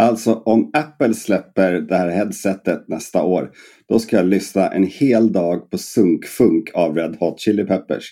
[0.00, 3.50] Alltså om Apple släpper det här headsetet nästa år,
[3.88, 8.04] då ska jag lyssna en hel dag på sunkfunk av Red Hot Chili Peppers.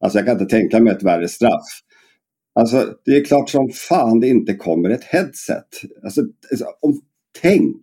[0.00, 1.80] Alltså jag kan inte tänka mig ett värre straff.
[2.54, 5.68] Alltså det är klart som fan det inte kommer ett headset.
[6.04, 6.20] Alltså,
[6.80, 7.00] om,
[7.42, 7.76] tänk!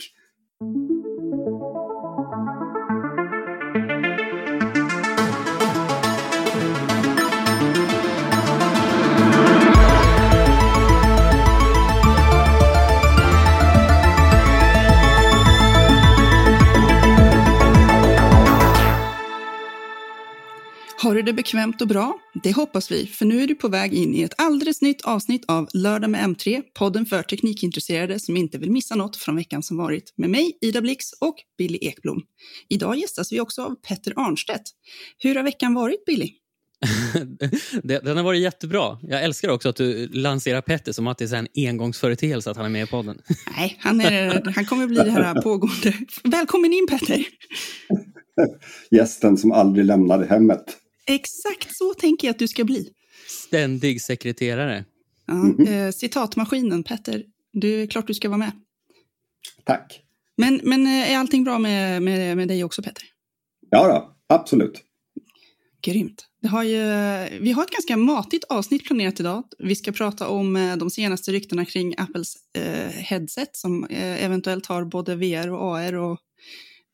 [21.03, 22.19] Har du det bekvämt och bra?
[22.43, 25.45] Det hoppas vi, för nu är du på väg in i ett alldeles nytt avsnitt
[25.47, 29.77] av Lördag med M3, podden för teknikintresserade som inte vill missa något från veckan som
[29.77, 32.21] varit med mig, Ida Blix och Billy Ekblom.
[32.69, 34.63] Idag gästas vi också av Petter Arnstedt.
[35.17, 36.29] Hur har veckan varit, Billy?
[37.83, 38.97] Den har varit jättebra.
[39.01, 42.65] Jag älskar också att du lanserar Petter som att det är en engångsföreteelse att han
[42.65, 43.21] är med i podden.
[43.57, 45.93] Nej, han, är, han kommer bli det här pågående.
[46.23, 47.25] Välkommen in Petter!
[48.91, 50.79] Gästen som aldrig lämnade hemmet.
[51.05, 52.89] Exakt så tänker jag att du ska bli.
[53.27, 54.85] Ständig sekreterare.
[55.25, 55.67] Ja, mm.
[55.67, 57.23] eh, citatmaskinen, Petter.
[57.53, 58.51] Det är klart du ska vara med.
[59.63, 60.01] Tack.
[60.37, 63.03] Men, men eh, är allting bra med, med, med dig också, Petter?
[63.69, 64.83] Ja, då, absolut.
[65.81, 66.27] Grymt.
[66.41, 66.79] Det har ju,
[67.39, 69.43] vi har ett ganska matigt avsnitt planerat idag.
[69.59, 74.65] Vi ska prata om eh, de senaste ryktena kring Apples eh, headset som eh, eventuellt
[74.65, 76.19] har både VR och AR och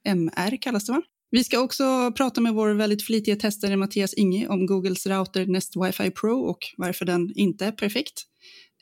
[0.06, 1.02] MR kallas det va?
[1.32, 5.74] Vi ska också prata med vår väldigt flitiga testare Mattias Inge om Googles router Nest
[5.76, 8.24] Wifi Pro och varför den inte är perfekt.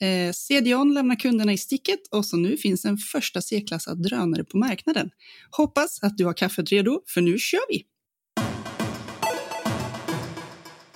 [0.02, 4.58] Eh, CDON lämnar kunderna i sticket och så nu finns en första C-klassad drönare på
[4.58, 5.09] marknaden.
[5.52, 7.84] Hoppas att du har kaffet redo, för nu kör vi!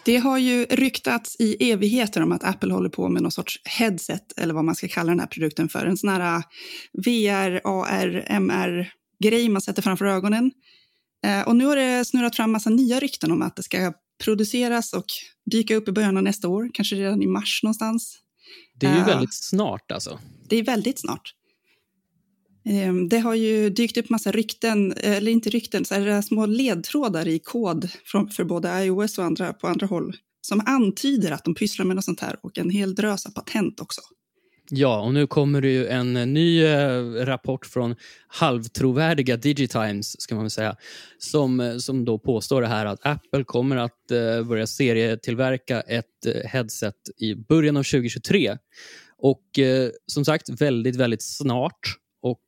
[0.06, 4.34] Det har ju ryktats i evigheter om att Apple håller på med någon sorts headset,
[4.38, 5.86] eller vad man ska kalla den här produkten för.
[5.86, 6.44] En sån här
[6.94, 10.71] VR, AR, MR-grej man sätter framför ögonen Eh,
[11.46, 15.06] och nu har det snurrat fram massa nya rykten om att det ska produceras och
[15.52, 18.18] dyka upp i början av nästa år, kanske redan i mars någonstans.
[18.80, 20.20] Det är ju uh, väldigt snart alltså.
[20.50, 21.36] Det är väldigt snart.
[22.66, 27.28] Um, det har ju dykt upp massa rykten, eller inte rykten, så här små ledtrådar
[27.28, 27.90] i kod
[28.36, 32.06] för både iOS och andra på andra håll som antyder att de pysslar med något
[32.06, 34.02] sånt här och en hel drös av patent också.
[34.74, 37.96] Ja, och nu kommer det ju en eh, ny eh, rapport från
[38.28, 40.76] halvtrovärdiga Digitimes, ska man väl säga,
[41.18, 46.06] som, eh, som då påstår det här att Apple kommer att eh, börja serietillverka ett
[46.46, 48.58] headset i början av 2023.
[49.18, 49.44] Och
[50.08, 51.80] som sagt, väldigt, väldigt snart.
[52.22, 52.42] Och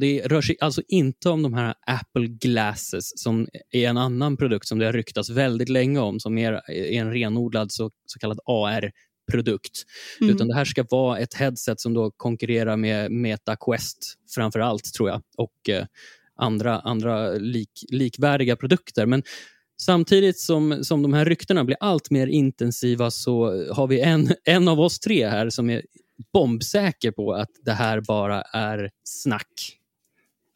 [0.00, 4.68] Det rör sig alltså inte om de här Apple Glasses som är en annan produkt
[4.68, 8.40] som det har ryktats väldigt länge om, som är, är en renodlad så, så kallad
[8.46, 8.90] AR
[9.30, 9.82] produkt.
[10.20, 10.34] Mm.
[10.34, 14.84] Utan det här ska vara ett headset som då konkurrerar med Meta Quest framför allt,
[14.94, 15.84] tror jag, och eh,
[16.36, 19.06] andra, andra lik, likvärdiga produkter.
[19.06, 19.22] Men
[19.82, 24.68] samtidigt som, som de här ryktena blir allt mer intensiva så har vi en, en
[24.68, 25.82] av oss tre här som är
[26.32, 29.78] bombsäker på att det här bara är snack.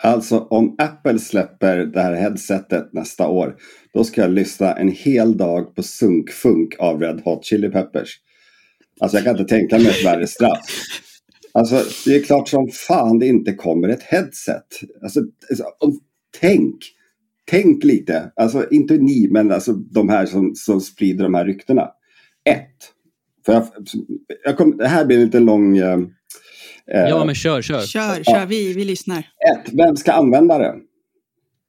[0.02, 3.56] Alltså om Apple släpper det här headsetet nästa år,
[3.94, 8.20] då ska jag lyssna en hel dag på sunkfunk av Red Hot Chili Peppers.
[9.00, 10.60] Alltså jag kan inte tänka mig ett värre straff.
[11.52, 14.66] Alltså det är klart som fan det inte kommer ett headset.
[15.02, 15.20] Alltså,
[15.50, 16.00] alltså
[16.40, 16.74] tänk,
[17.44, 18.32] tänk lite.
[18.36, 21.88] Alltså inte ni, men alltså de här som, som sprider de här ryktena.
[22.44, 22.92] Ett.
[23.46, 23.66] För jag,
[24.44, 25.76] jag kom, det här blir en lite lång...
[25.78, 25.98] Eh,
[26.92, 27.80] ja, men kör, kör.
[27.80, 28.46] Kör, kör.
[28.46, 29.18] Vi, vi lyssnar.
[29.18, 29.72] Ett.
[29.72, 30.74] Vem ska använda det?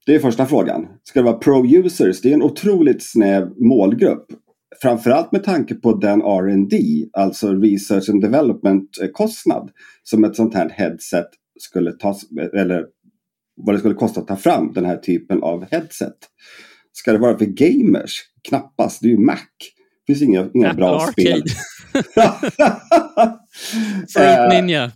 [0.06, 0.88] Det är första frågan.
[1.03, 2.22] Ska det vara pro-users?
[2.22, 4.25] Det är en otroligt snäv målgrupp
[4.81, 6.78] framförallt med tanke på den R&D,
[7.13, 9.69] alltså research and development-kostnad
[10.03, 11.28] som ett sånt här headset
[11.59, 12.16] skulle ta,
[12.57, 12.85] eller
[13.56, 16.17] vad det skulle kosta att ta fram den här typen av headset.
[16.91, 18.22] Ska det vara för gamers?
[18.50, 19.38] Knappast, det är ju Mac.
[20.07, 21.11] Det finns inga, inga bra Arcade.
[21.11, 21.44] spel.
[24.13, 24.91] Fruit Ninja.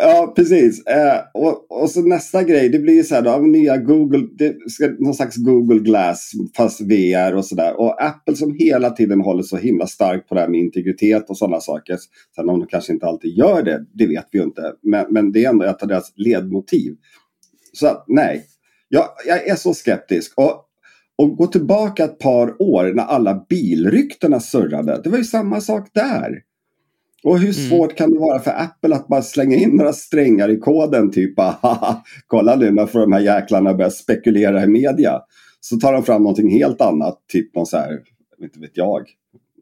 [0.00, 0.86] Ja, precis.
[0.86, 4.70] Eh, och, och så nästa grej, det blir ju så här då, nya Google, det
[4.70, 7.80] ska, någon slags Google Glass fast VR och sådär.
[7.80, 11.38] Och Apple som hela tiden håller så himla starkt på det här med integritet och
[11.38, 11.96] sådana saker.
[12.36, 14.72] Sen om de kanske inte alltid gör det, det vet vi ju inte.
[14.82, 16.96] Men, men det är ändå ett av deras ledmotiv.
[17.72, 18.44] Så nej,
[18.88, 20.32] jag, jag är så skeptisk.
[20.36, 20.64] Och,
[21.18, 25.00] och gå tillbaka ett par år när alla bilryktena surrade.
[25.04, 26.42] Det var ju samma sak där.
[27.22, 27.68] Och hur mm.
[27.68, 31.10] svårt kan det vara för Apple att bara slänga in några strängar i koden?
[31.10, 31.34] Typ
[32.26, 35.20] kolla nu när får de här jäklarna börja spekulera i media.
[35.60, 37.98] Så tar de fram någonting helt annat, typ någon så här,
[38.42, 39.06] inte vet jag,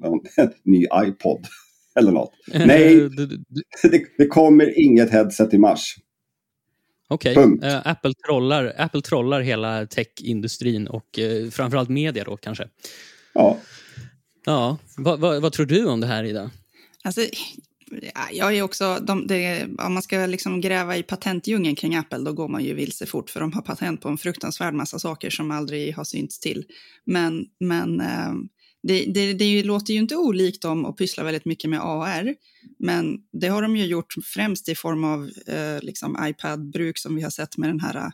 [0.00, 0.20] någon
[0.62, 1.46] ny iPod.
[1.98, 2.32] Eller något.
[2.54, 3.08] Nej,
[3.82, 5.96] det, det kommer inget headset i mars.
[7.08, 7.64] Okej, Punkt.
[7.64, 12.68] Eh, Apple, trollar, Apple trollar hela techindustrin och uh, framförallt media då kanske.
[13.34, 13.56] Ja,
[14.46, 16.50] Ja, vad, vad, vad tror du om det här Ida?
[17.06, 17.20] Alltså,
[18.32, 22.32] jag är också, de, det, om man ska liksom gräva i patentdjungeln kring Apple, då
[22.32, 25.50] går man ju vilse fort, för de har patent på en fruktansvärd massa saker som
[25.50, 26.64] aldrig har synts till.
[27.04, 28.32] Men, men eh,
[28.86, 32.34] det, det, det låter ju inte olikt dem att pyssla väldigt mycket med AR,
[32.78, 37.22] men det har de ju gjort främst i form av eh, liksom iPad-bruk som vi
[37.22, 38.08] har sett med den här eh,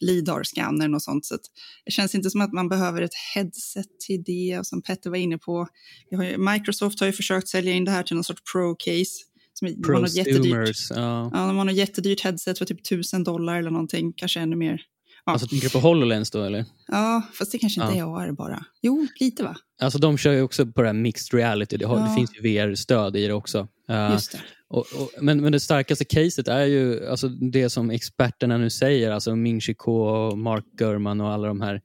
[0.00, 1.24] LIDAR-scannern och sånt.
[1.24, 1.36] Så
[1.84, 5.16] det känns inte som att man behöver ett headset till det, och som Petter var
[5.16, 5.68] inne på.
[6.10, 9.10] Har Microsoft har ju försökt sälja in det här till någon sorts pro-case.
[9.52, 10.90] Som de har något jättedyrt, Prosumers.
[10.90, 11.30] Ja.
[11.32, 14.80] ja, de har något jättedyrt headset för typ 1000 dollar eller någonting, kanske ännu mer.
[15.26, 16.64] Ja, Alltså tänker du på HoloLens då eller?
[16.88, 18.20] ja fast det kanske inte Ja.
[18.20, 18.64] är AR bara.
[18.82, 19.56] Jo, lite va?
[19.80, 21.76] Alltså de kör ju också på det här mixed reality.
[21.76, 22.14] Det, har, det Ja.
[22.14, 23.68] finns ju VR-stöd i det också.
[23.88, 24.40] Eh, Just det.
[24.68, 29.10] och, och, men, men det starkaste caset är ju alltså det som experterna nu säger,
[29.10, 31.80] alltså Ming Chi Kuo och Mark Gurman och alla de här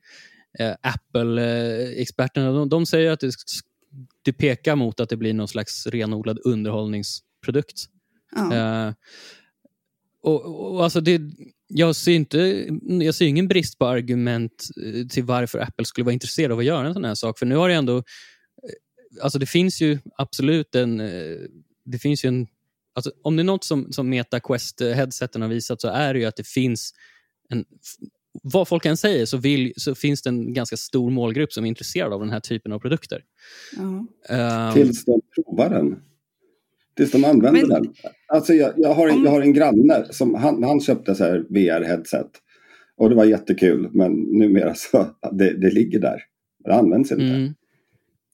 [0.60, 2.52] eh, Apple-experterna.
[2.52, 3.32] De, de säger att det,
[4.22, 7.86] det pekar mot att det blir någon slags renodlad underhållningsprodukt.
[8.36, 8.54] Ja.
[8.56, 8.94] Eh,
[10.24, 11.22] och, och alltså det,
[11.70, 16.14] jag, ser inte, jag ser ingen brist på argument eh, till varför Apple skulle vara
[16.14, 17.40] intresserad av att göra en sån här sak.
[17.40, 17.98] För nu har det ändå...
[17.98, 18.04] eh,
[19.22, 21.00] Alltså det finns ju absolut en...
[21.00, 21.38] eh,
[21.86, 22.48] Det finns ju en
[22.96, 26.26] alltså om det är något som, som Meta Quest-headseten har visat så är det ju
[26.26, 26.94] att det finns
[27.50, 27.66] en...
[28.44, 31.68] Vad folk än säger så, vill, så finns det en ganska stor målgrupp som är
[31.70, 33.24] intresserad av den här typen av produkter.
[33.78, 34.06] Ja.
[34.36, 36.02] Ehm, tills de provar den.
[37.00, 37.94] Tills de använder Men- den.
[38.28, 41.46] Alltså jag, jag, har en, jag har en granne som han, han köpte så här
[41.50, 42.30] VR-headset.
[42.98, 46.22] Och det var jättekul men numera så det, det ligger där.
[46.66, 47.24] Det används inte.
[47.24, 47.54] mm.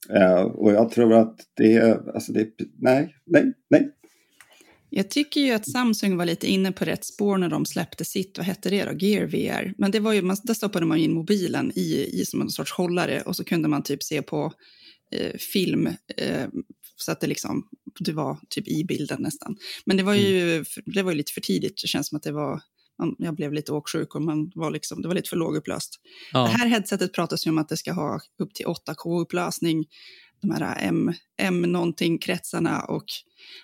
[0.10, 2.48] Eh, och jag tror att det är, alltså det är,
[2.80, 3.92] nej, nej, nej.
[4.90, 8.38] Jag tycker ju att Samsung var lite inne på rätt spår när de släppte sitt,
[8.38, 9.74] vad hette det då, Gear VR.
[9.78, 12.72] Men det var ju, man, där stoppade man in mobilen i, i som en sorts
[12.72, 14.54] hållare och så kunde man typ se på
[15.12, 16.48] eh, film eh,
[16.96, 17.68] så att det liksom,
[18.00, 19.58] det var typ i bilden nästan.
[19.86, 22.32] Men det var ju, det var ju lite för tidigt, det känns som att det
[22.32, 22.62] var,
[23.00, 26.00] man, jag blev lite åksjuk och man var liksom, det var lite för lågupplöst.
[26.34, 26.40] ja.
[26.40, 29.86] Det här headsetet pratas ju om att det ska ha upp till 8K-upplösning,
[30.42, 33.06] de här M, M någonting kretsarna och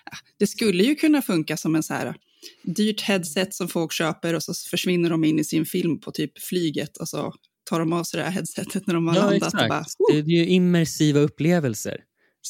[0.04, 2.16] ja, det skulle ju kunna funka som en så här
[2.62, 6.38] dyrt headset som folk köper och så försvinner de in i sin film på typ
[6.38, 9.54] flyget och så tar de av sig det här headsetet när de har ja, landat.
[9.54, 9.96] Och, bara, exakt.
[10.12, 12.00] Det är ju immersiva upplevelser.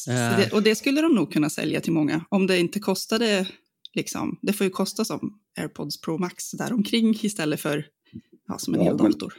[0.07, 3.47] Det, och det skulle de nog kunna sälja till många om det inte kostade,
[3.95, 7.87] liksom, det får ju kosta som AirPods Pro Max däromkring istället för
[8.49, 9.33] ja, som en Ja, hel men- dator.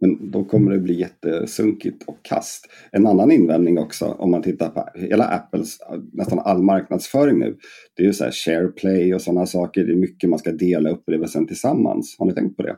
[0.00, 2.66] Men då kommer det bli jättesunkigt och kast.
[2.92, 5.78] En annan invändning också om man tittar på hela Apples
[6.12, 7.56] nästan all marknadsföring nu.
[7.94, 9.84] Det är ju så här SharePlay och sådana saker.
[9.84, 12.16] Det är mycket man ska dela upplevelsen tillsammans.
[12.18, 12.76] Har ni tänkt på det?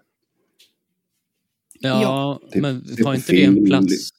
[1.80, 2.40] Ja, Ja.
[2.52, 4.10] Typ- men typ har inte det en plats?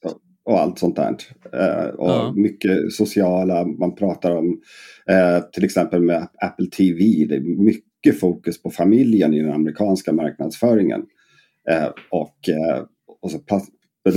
[0.50, 1.16] Och allt sånt där.
[1.54, 2.34] Eh, och Ja.
[2.36, 4.62] mycket sociala, man pratar om
[5.10, 7.26] eh, till exempel med Apple TV.
[7.30, 11.02] Det är mycket fokus på familjen i den amerikanska marknadsföringen.
[11.70, 12.84] Eh, och, eh,
[13.22, 13.40] och så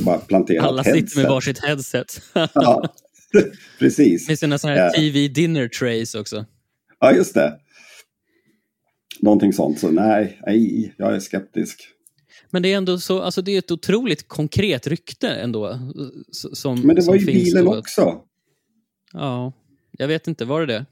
[0.04, 2.22] bara planterat Alla sitter med varsitt headset.
[2.54, 2.94] Ja,
[3.78, 4.28] precis.
[4.28, 4.90] Med sina såna här Ja.
[4.92, 6.44] TV dinner trays också.
[7.00, 7.58] Ja, just det.
[9.20, 9.78] Någonting sånt.
[9.78, 11.88] Så nej, nej, jag är skeptisk.
[12.52, 15.78] Men det är ändå så, alltså det är ett otroligt konkret rykte ändå.
[16.32, 17.78] Som, Men det som var ju finns bilen då.
[17.78, 18.20] också.
[19.12, 19.52] Ja,
[19.90, 20.86] jag vet inte, var det det?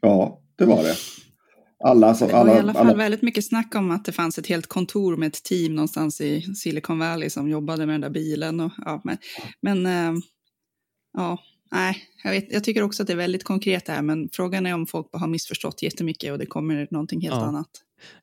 [0.00, 0.94] Ja, det var det.
[1.84, 4.12] Alla, så, Det var alla, i alla fall alla, väldigt mycket snack om att det
[4.12, 8.00] fanns ett helt kontor med ett team någonstans i Silicon Valley som jobbade med den
[8.00, 8.60] där bilen.
[8.60, 9.18] Och, ja, men
[9.60, 10.20] men eh,
[11.16, 11.38] ja,
[11.72, 14.66] nej, jag, vet, jag tycker också att det är väldigt konkret det här, men frågan
[14.66, 17.44] är om folk har missförstått jättemycket och det kommer någonting helt Ja.
[17.44, 17.70] annat.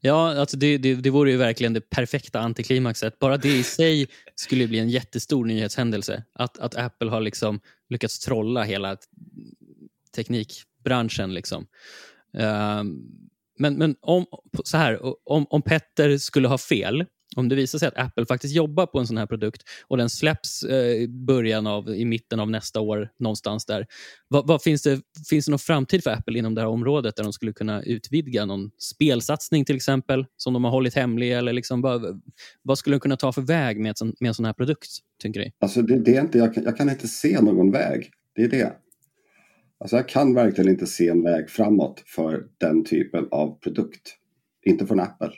[0.01, 3.19] Ja, alltså det, det, det vore ju verkligen det perfekta antiklimaxet.
[3.19, 6.23] Bara det i sig skulle bli en jättestor nyhetshändelse.
[6.33, 8.97] Att, att Apple har liksom lyckats trolla hela
[10.15, 11.33] teknikbranschen.
[11.33, 11.67] Liksom.
[12.33, 13.01] Ehm,
[13.59, 14.25] men men om,
[14.63, 17.05] så här, om, om Petter skulle ha fel,
[17.37, 20.09] om det visar sig att Apple faktiskt jobbar på en sån här produkt och den
[20.09, 23.85] släpps eh, i början av, i mitten av nästa år, någonstans där.
[24.27, 27.23] Vad, vad finns, det, finns det någon framtid för Apple inom det här området där
[27.23, 31.33] de skulle kunna utvidga någon spelsatsning till exempel, som de har hållit hemlig?
[31.33, 32.21] Eller liksom, vad,
[32.61, 34.89] vad skulle de kunna ta för väg med, sån, med en sån här produkt,
[35.21, 35.51] tycker ni?
[35.59, 38.09] alltså det, det är inte, jag, kan, jag kan inte se någon väg.
[38.35, 38.73] Det är det.
[39.79, 44.15] Alltså jag kan verkligen inte se en väg framåt för den typen av produkt.
[44.65, 45.31] Inte från Apple.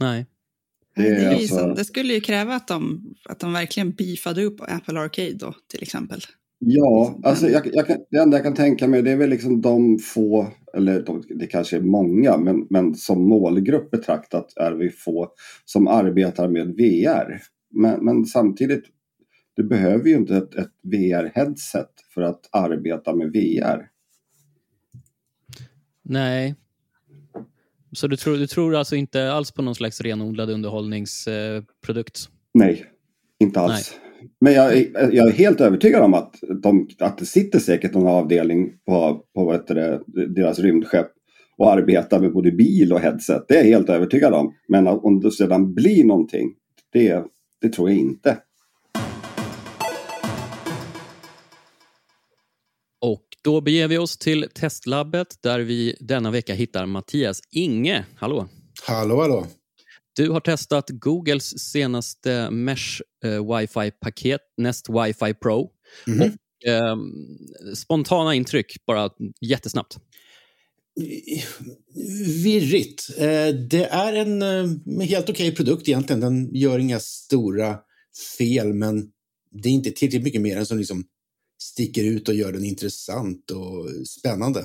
[0.00, 0.26] Nej.
[0.98, 4.44] Det Det, är alltså- som, det skulle ju kräva att de, att de verkligen beefade
[4.44, 6.20] upp Apple Arcade då, till exempel.
[6.58, 9.60] Ja, alltså jag, jag kan, det enda jag kan tänka mig det är väl liksom
[9.60, 14.90] de få, eller de, det kanske är många, men, men som målgrupp betraktat är vi
[14.90, 15.28] få
[15.64, 17.40] som arbetar med VR.
[17.70, 18.84] Men, men samtidigt,
[19.56, 23.88] du behöver ju inte ett, ett VR-headset för att arbeta med VR.
[26.02, 26.54] Nej.
[27.98, 32.28] Så du tror, du tror alltså inte alls på någon slags renodlad underhållningsprodukt?
[32.54, 32.84] Nej,
[33.40, 33.92] inte alls.
[33.92, 34.30] Nej.
[34.40, 34.76] Men jag,
[35.14, 39.44] jag, är helt övertygad om att, de, att det sitter säkert någon avdelning på, på
[39.44, 40.00] vad det,
[40.34, 41.06] deras rymdskepp
[41.56, 43.44] och arbetar med både bil och headset.
[43.48, 44.54] Det är jag helt övertygad om.
[44.68, 46.54] Men om det sedan blir någonting,
[46.92, 47.24] det,
[47.60, 48.36] det tror jag inte.
[53.48, 58.04] Då beger vi oss till testlabbet där vi denna vecka hittar Mattias Inge.
[58.16, 58.48] Hallå!
[58.86, 59.46] Hallå, hallå!
[60.16, 65.70] Du har testat Googles senaste Mesh eh, wifi-paket, Nest Wifi Pro.
[66.06, 66.32] Mm -hmm.
[66.32, 66.96] och, eh,
[67.74, 69.96] spontana intryck, bara jättesnabbt.
[72.44, 73.10] Virrigt.
[73.18, 76.20] Eh, det är en eh, helt okej okay produkt egentligen.
[76.20, 77.78] Den gör inga stora
[78.38, 79.10] fel, men
[79.62, 81.04] det är inte tillräckligt mycket mer än som liksom
[81.58, 84.64] sticker ut och gör den intressant och spännande.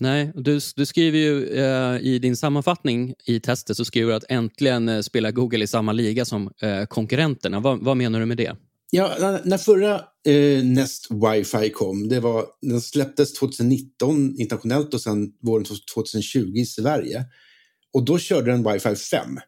[0.00, 4.24] Nej, du, du skriver ju eh, i din sammanfattning i testet så skriver du att
[4.28, 7.60] äntligen eh, spelar Google i samma liga som eh, konkurrenterna.
[7.60, 8.56] Va, vad menar du med det?
[8.90, 9.94] Ja, när, när förra
[10.26, 15.64] eh, Nest Wifi kom, det var, den släpptes 2019 internationellt och sen våren
[15.94, 17.24] 2020 i Sverige.
[17.92, 19.38] Och då körde den Wifi 5,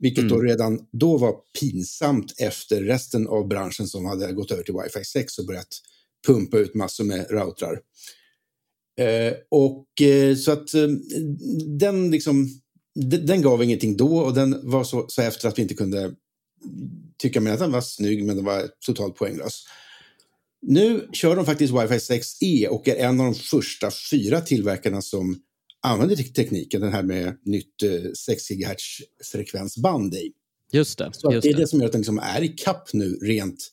[0.00, 0.32] vilket mm.
[0.32, 5.04] då redan då var pinsamt efter resten av branschen som hade gått över till Wifi
[5.04, 5.80] 6 och börjat
[6.26, 7.80] pumpa ut massor med routrar.
[9.00, 10.88] Eh, och eh, så att eh,
[11.78, 12.60] den liksom,
[13.26, 16.14] den gav ingenting då och den var så, så efter att vi inte kunde
[17.18, 19.64] tycka med att den var snygg men den var totalt poänglös.
[20.62, 25.40] Nu kör de faktiskt Wi-Fi 6E och är en av de första fyra tillverkarna som
[25.82, 27.82] använder tekniken, den här med nytt
[28.26, 28.98] 6 GHz
[29.32, 30.32] frekvensband i.
[30.72, 31.10] Just det.
[31.12, 31.60] Så just det är det.
[31.60, 33.68] det som gör att den liksom är i kapp nu rent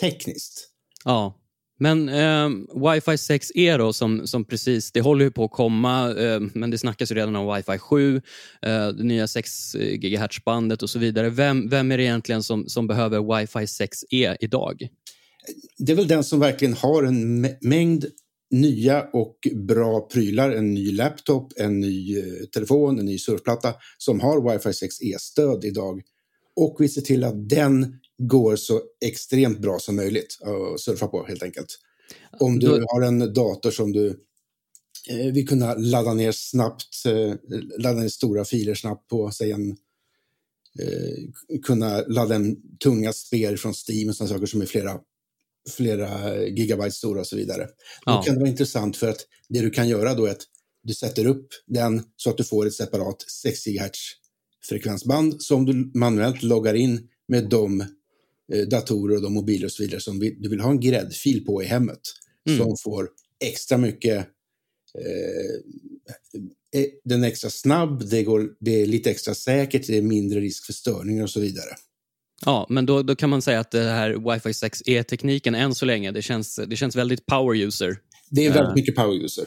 [0.00, 0.68] tekniskt.
[1.04, 1.38] Ja,
[1.78, 6.40] men eh, Wi-Fi 6E då, som, som precis, det håller ju på att komma, eh,
[6.54, 8.22] men det snackas ju redan om Wi-Fi 7, eh,
[8.88, 11.30] det nya 6 GHz-bandet och så vidare.
[11.30, 14.88] Vem, vem är det egentligen som, som behöver Wi-Fi 6E idag?
[15.78, 18.06] Det är väl den som verkligen har en mängd
[18.50, 24.20] nya och bra prylar, en ny laptop, en ny eh, telefon, en ny surfplatta som
[24.20, 26.02] har Wi-Fi 6E-stöd idag
[26.56, 31.24] och vi ser till att den går så extremt bra som möjligt att surfa på
[31.26, 31.78] helt enkelt.
[32.38, 32.86] Om du Då...
[32.88, 34.08] har en dator som du
[35.10, 37.34] eh, vill kunna ladda ner snabbt, eh,
[37.78, 39.70] ladda ner stora filer snabbt på, säg en
[40.80, 45.00] eh, kunna ladda en tunga spel från Steam och sådana saker som är flera,
[45.68, 47.68] flera gigabyte stora och så vidare.
[48.04, 48.16] Ja.
[48.16, 50.42] Då kan det vara intressant för att det du kan göra då är att
[50.82, 53.98] du sätter upp den så att du får ett separat 6 GHz
[54.68, 57.84] frekvensband som du manuellt loggar in med de
[58.52, 61.62] Eh, datorer och de mobiler och så vidare som du vill ha en gräddfil på
[61.62, 62.00] i hemmet.
[62.48, 62.58] Mm.
[62.58, 63.08] Som får
[63.44, 64.16] extra mycket
[64.98, 65.54] eh,
[66.80, 70.40] eh, den är extra snabb, det, går, det är lite extra säkert, det är mindre
[70.40, 71.70] risk för störningar och så vidare.
[72.44, 76.10] Ja, men då, då kan man säga att det här Wi-Fi 6E-tekniken än så länge,
[76.10, 77.96] det känns, det känns väldigt power user.
[78.30, 79.44] Det är väldigt uh, mycket power user.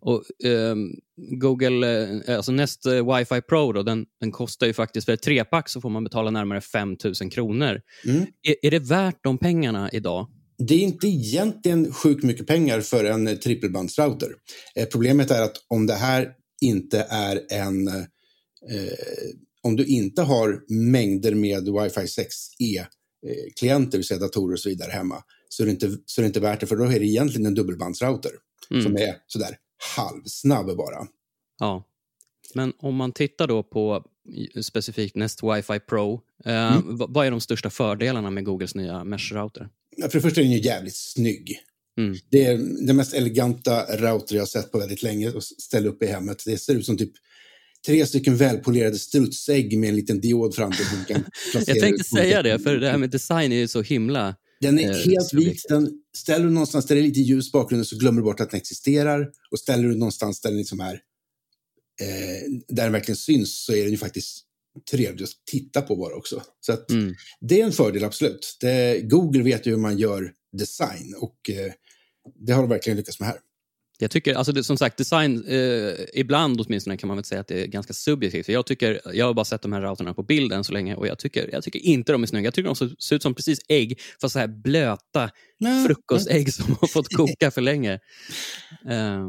[0.00, 0.74] Och, eh,
[1.16, 5.22] Google, eh, alltså Nest eh, Wi-Fi Pro, då, den, den, kostar ju faktiskt, för ett
[5.22, 7.80] trepack så får man betala närmare 5 000 kronor.
[8.06, 8.26] Mm.
[8.42, 10.26] Är, är det värt de pengarna idag?
[10.58, 14.28] Det är inte egentligen sjukt mycket pengar för en trippelbandsrouter.
[14.76, 16.28] Eh, problemet är att om det här
[16.60, 17.88] inte är en...
[17.88, 18.04] Eh,
[19.62, 24.90] om du inte har mängder med Wi-Fi 6E-klienter, det vill säga datorer och så vidare
[24.90, 27.06] hemma, så är, det inte, så är det inte värt det, för då är det
[27.06, 28.30] egentligen en dubbelbandsrouter
[28.70, 28.82] mm.
[28.82, 29.56] som är sådär
[29.96, 31.06] halvsnabb bara.
[31.58, 31.84] Ja.
[32.54, 34.04] Men om man tittar då på
[34.62, 36.96] specifikt Nest Wi-Fi Pro, eh, mm.
[37.08, 39.68] vad är de största fördelarna med Googles nya Mesh-router?
[40.02, 41.58] För det första är den ju jävligt snygg.
[41.98, 42.18] Mm.
[42.30, 46.02] Det är den mest eleganta router jag har sett på väldigt länge att ställa upp
[46.02, 46.42] i hemmet.
[46.46, 47.12] Det ser ut som typ
[47.86, 50.84] tre stycken välpolerade strutsägg med en liten diod framför.
[51.54, 54.90] jag tänkte säga det, för det här med design är ju så himla den är
[54.90, 55.64] eh, helt vit.
[55.68, 58.50] Den, ställer du någonstans där det är lite ljus bakgrunden så glömmer du bort att
[58.50, 59.30] den existerar.
[59.50, 60.94] Och ställer du någonstans där den liksom är,
[62.00, 64.44] eh, där den verkligen syns så är den ju faktiskt
[64.90, 66.42] trevlig att titta på bara också.
[66.60, 67.14] Så att, mm.
[67.40, 68.56] det är en fördel, absolut.
[68.60, 71.72] Det, Google vet ju hur man gör design och eh,
[72.46, 73.38] det har de verkligen lyckats med här.
[74.00, 77.48] Jag tycker, alltså det, som sagt, design, eh, ibland åtminstone kan man väl säga att
[77.48, 78.48] det är ganska subjektivt.
[78.48, 81.18] Jag, tycker, jag har bara sett de här routerna på bilden så länge och jag
[81.18, 82.46] tycker, jag tycker inte de är snygga.
[82.46, 85.86] Jag tycker de ser ut som precis ägg, fast så här blöta Nej.
[85.86, 87.92] frukostägg som har fått koka för länge.
[88.90, 89.24] Eh,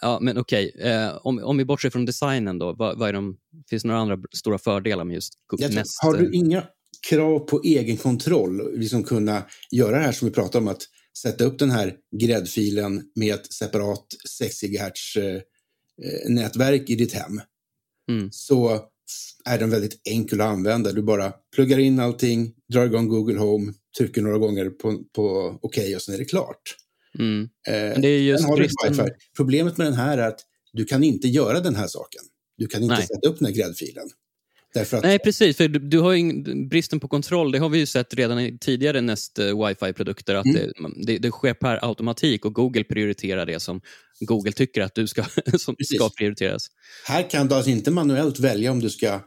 [0.00, 3.36] ja, men okej, eh, om, om vi bortser från designen då, vad, vad är de,
[3.70, 6.02] finns det några andra stora fördelar med just Nest?
[6.02, 6.64] har du inga
[7.10, 10.82] krav på egen kontroll, liksom kunna göra det här som vi pratar om, att
[11.18, 15.40] sätta upp den här gräddfilen med ett separat 6 GHz eh,
[16.28, 17.40] nätverk i ditt hem,
[18.10, 18.28] Mm.
[18.32, 18.80] så
[19.44, 20.92] är den väldigt enkel att använda.
[20.92, 25.78] Du bara pluggar in allting, drar igång Google Home, trycker några gånger på, på OK
[25.96, 26.76] och sen är det klart.
[27.18, 27.42] Mm.
[27.68, 29.10] Eh, det är just har bristen...
[29.36, 30.40] Problemet med den här är att
[30.72, 32.22] du kan inte göra den här saken.
[32.56, 33.06] Du kan inte Nej.
[33.06, 34.10] sätta upp den här gräddfilen.
[34.80, 35.56] Att Nej, precis.
[35.56, 38.40] För du, du har ju ing- bristen på kontroll, det har vi ju sett redan
[38.40, 40.56] i tidigare Nest eh, wifi-produkter, att Mm.
[40.96, 43.80] det, det, det sker per automatik och Google prioriterar det som
[44.20, 45.24] Google tycker att du ska,
[45.58, 45.96] som Precis.
[45.98, 46.66] ska prioriteras.
[47.08, 49.20] Här kan du alltså inte manuellt välja om du ska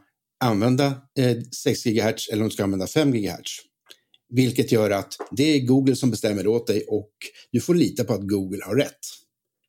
[0.44, 0.86] använda
[1.18, 3.32] eh, 6 GHz eller om du ska använda 5 GHz.
[4.28, 7.10] Vilket gör att det är Google som bestämmer åt dig och
[7.52, 8.98] du får lita på att Google har rätt.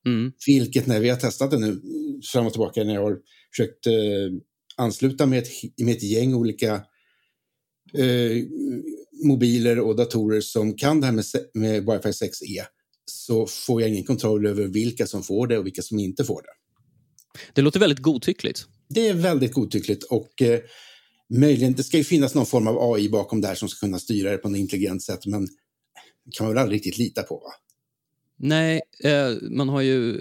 [0.05, 0.31] Mm.
[0.47, 1.81] Vilket när vi har testat det nu
[2.33, 3.17] fram och tillbaka när jag har
[3.55, 3.93] försökt eh,
[4.77, 6.73] ansluta med ett, med ett gäng olika
[7.93, 8.43] eh,
[9.23, 12.63] mobiler och datorer som kan det här med, med Wi-Fi 6E
[13.05, 16.41] så får jag ingen kontroll över vilka som får det och vilka som inte får
[16.41, 16.49] det.
[17.53, 18.65] Det låter väldigt godtyckligt.
[18.89, 20.59] Det är väldigt godtyckligt och eh,
[21.33, 23.99] möjligen, det ska ju finnas någon form av AI bakom det här som ska kunna
[23.99, 25.45] styra det på något intelligent sätt, men
[26.25, 27.35] det kan man väl aldrig riktigt lita på?
[27.35, 27.66] Va?
[28.39, 30.15] Nej, eh, man har ju,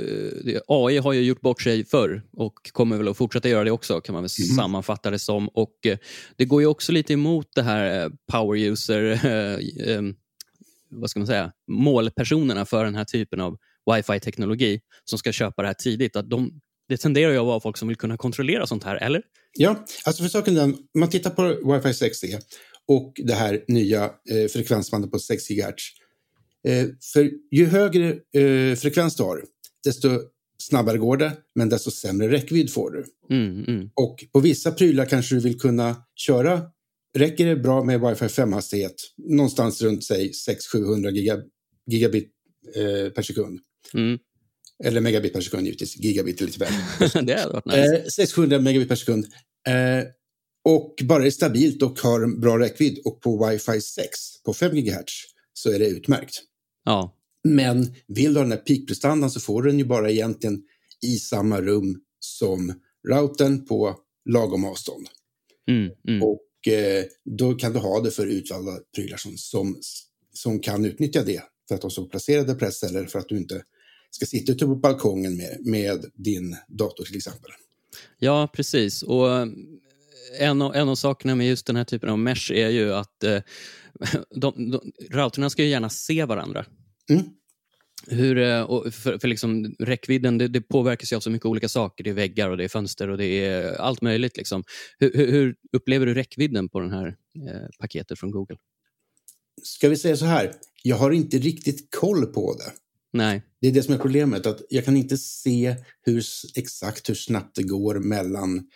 [0.54, 3.70] eh, AI har ju gjort bort sig förr och kommer väl att fortsätta göra det
[3.70, 4.56] också, kan man väl Mhm.
[4.56, 5.48] sammanfatta det som.
[5.48, 5.98] Och eh,
[6.36, 9.20] Det går ju också lite emot det här power user,
[10.90, 13.56] vad ska man säga, målpersonerna för den här typen av
[13.94, 16.16] wifi-teknologi som ska köpa det här tidigt.
[16.16, 19.22] Att de, det tenderar ju att vara folk som vill kunna kontrollera sånt här, eller?
[19.58, 22.38] Ja, alltså för saken den, man tittar på Wi-Fi 6E
[22.88, 25.82] och det här nya eh, frekvensbandet på 6 GHz.
[26.66, 29.44] Eh, för ju högre eh, frekvens du har,
[29.84, 30.08] desto
[30.58, 33.04] snabbare går det, men desto sämre räckvidd får du.
[33.36, 33.90] Mm, mm.
[33.94, 36.62] Och på vissa prylar kanske du vill kunna köra,
[37.16, 40.30] räcker det bra med Wi-Fi 5-hastighet, någonstans runt säg
[40.74, 41.42] 600-700 giga,
[41.86, 42.30] gigabit
[42.74, 43.60] eh, per sekund.
[43.94, 44.18] Mm.
[44.84, 46.72] Eller megabit per sekund givetvis, gigabit är lite väl.
[47.26, 47.96] det hade varit nice.
[47.96, 49.26] Eh, 600 megabit per sekund.
[49.68, 50.04] Eh,
[50.64, 54.08] och bara är stabilt och har en bra räckvidd och på Wi-Fi 6
[54.44, 56.42] på 5 GHz så är det utmärkt.
[56.86, 57.12] Ja.
[57.44, 60.62] Men vill du ha den här peakprestandan så får du den ju bara egentligen
[61.02, 62.74] i samma rum som
[63.08, 63.96] routern på
[64.28, 65.06] lagom avstånd.
[65.68, 66.22] Mm, mm.
[66.22, 69.78] Och eh, då kan du ha det för utvalda prylar som, som,
[70.32, 73.28] som kan utnyttja det för att de står placerade på rätt ställe eller för att
[73.28, 73.62] du inte
[74.10, 77.50] ska sitta ute på balkongen med, med din dator till exempel.
[78.18, 79.02] Ja, precis.
[79.02, 79.28] Och
[80.38, 83.24] en av, en av sakerna med just den här typen av mesh är ju att
[83.24, 83.42] eh,
[84.36, 86.64] de, de, routerna ska ju gärna se varandra.
[87.10, 87.24] Mm.
[88.06, 91.68] Hur, eh, och för, för liksom räckvidden det, det påverkas ju av så mycket olika
[91.68, 92.04] saker.
[92.04, 94.36] Det är väggar och det är fönster och det är allt möjligt.
[94.36, 94.64] Liksom.
[94.98, 98.56] Hur, hur, upplever du räckvidden på det här eh, paketet från Google?
[99.62, 102.72] Ska vi säga så här, jag har inte riktigt koll på det.
[103.12, 103.42] Nej.
[103.60, 107.56] Det är det som är problemet, att jag kan inte se hur, exakt hur snabbt
[107.56, 108.68] det går mellan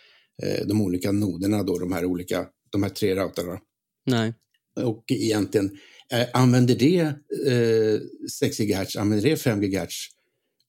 [0.65, 3.59] de olika noderna, då, de här olika, de här tre routerna.
[4.05, 4.33] Nej.
[4.75, 5.77] Och egentligen,
[6.13, 6.99] eh, använder det
[7.47, 7.99] eh,
[8.39, 10.07] 6 GHz, använder det 5 GHz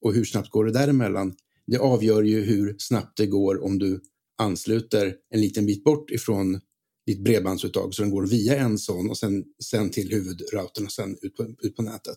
[0.01, 1.35] och hur snabbt går det däremellan?
[1.67, 4.01] Det avgör ju hur snabbt det går om du
[4.37, 6.59] ansluter en liten bit bort ifrån
[7.05, 11.17] ditt bredbandsuttag så den går via en sån och sen, sen till huvudroutern och sen
[11.21, 12.15] ut på, ut på nätet.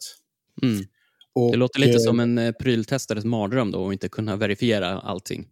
[0.63, 0.85] Mm.
[1.35, 5.01] Och, Det låter lite eh, som en eh, pryltestares mardröm då och inte kunna verifiera
[5.01, 5.49] allting.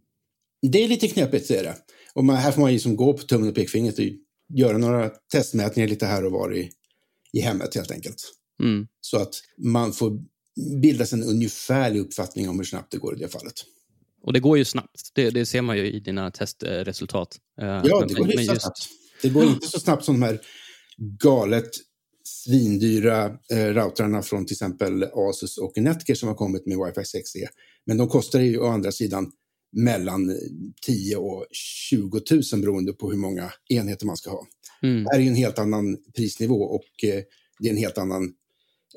[0.73, 1.77] Det är lite knepigt, är det.
[2.15, 4.05] Och man, här får man ju som gå på tummen och pekfingret och
[4.59, 6.71] göra några testmätningar lite här och var i,
[7.33, 8.17] i hemmet helt enkelt.
[8.63, 8.87] Mm.
[9.01, 10.19] Så att man får
[10.83, 13.55] bilda sig en ungefärlig uppfattning om hur snabbt det går i det fallet.
[14.23, 15.11] Och det går ju snabbt.
[15.15, 17.37] Det, det ser man ju i dina testresultat.
[17.61, 18.89] Eh, Ja, men- det går men hyfsat just- snabbt.
[19.23, 20.41] Det går inte så snabbt som de här
[21.23, 21.71] galet
[22.25, 27.47] svindyra eh, routrarna från till exempel Asus och Netgear som har kommit med Wi-Fi 6E.
[27.87, 29.33] Men de kostar ju å andra sidan
[29.75, 30.37] mellan
[30.87, 31.47] 10 och
[31.91, 32.21] 20
[32.53, 34.47] 000 beroende på hur många enheter man ska ha.
[34.83, 35.05] Mm.
[35.05, 37.23] Det här är en helt annan prisnivå och eh,
[37.59, 38.25] det är en helt annan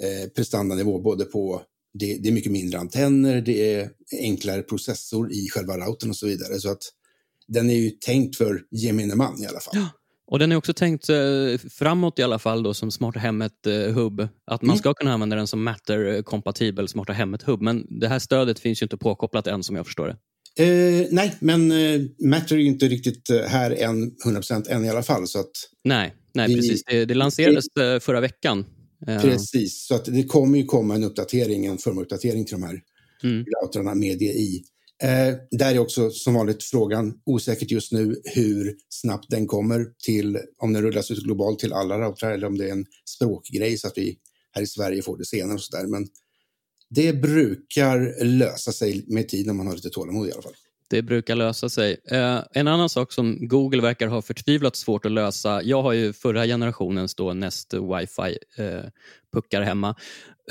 [0.01, 1.61] eh, prestandanivå både på
[1.93, 3.89] det, det är mycket mindre antenner, det är
[4.21, 6.59] enklare processor i själva routern och så vidare.
[6.59, 6.81] Så att
[7.47, 9.73] den är ju tänkt för gemene man i alla fall.
[9.75, 9.89] Ja.
[10.31, 11.17] Och den är också tänkt eh,
[11.69, 14.27] framåt i alla fall då som smarta hemmet-hub.
[14.45, 14.77] att man Mm.
[14.77, 17.61] ska kunna använda den som Matter-kompatibel smarta hemmet-hub.
[17.61, 20.17] Men det här stödet finns ju inte påkopplat än som jag förstår det.
[20.58, 24.89] Eh, nej, men eh, Matter är ju inte riktigt eh, här än, 100% än i
[24.89, 25.28] alla fall.
[25.28, 25.52] Så att,
[25.84, 26.84] Nej, nej Vi- precis.
[26.84, 28.65] Det, det lanserades eh, förra veckan.
[29.08, 32.80] Eh, Precis, så att det kommer ju komma en uppdatering, en firmware-uppdatering till de här
[33.24, 33.46] Mm.
[33.63, 34.63] routrarna med det i.
[35.04, 40.38] Eh, där är också som vanligt frågan osäkert just nu hur snabbt den kommer till,
[40.58, 43.88] om den rullas ut globalt till alla routrar eller om det är en språkgrej så
[43.88, 44.17] att vi
[44.56, 45.88] här i Sverige får det senare och så där.
[45.88, 46.08] Men
[46.89, 50.54] det brukar lösa sig med tid om man har lite tålamod i alla fall.
[50.89, 51.97] Det brukar lösa sig.
[52.12, 55.63] Eh, en annan sak som Google verkar ha förtvivlat svårt att lösa.
[55.63, 59.95] Jag har ju förra generationens då Nest Wi-Fi-puckar hemma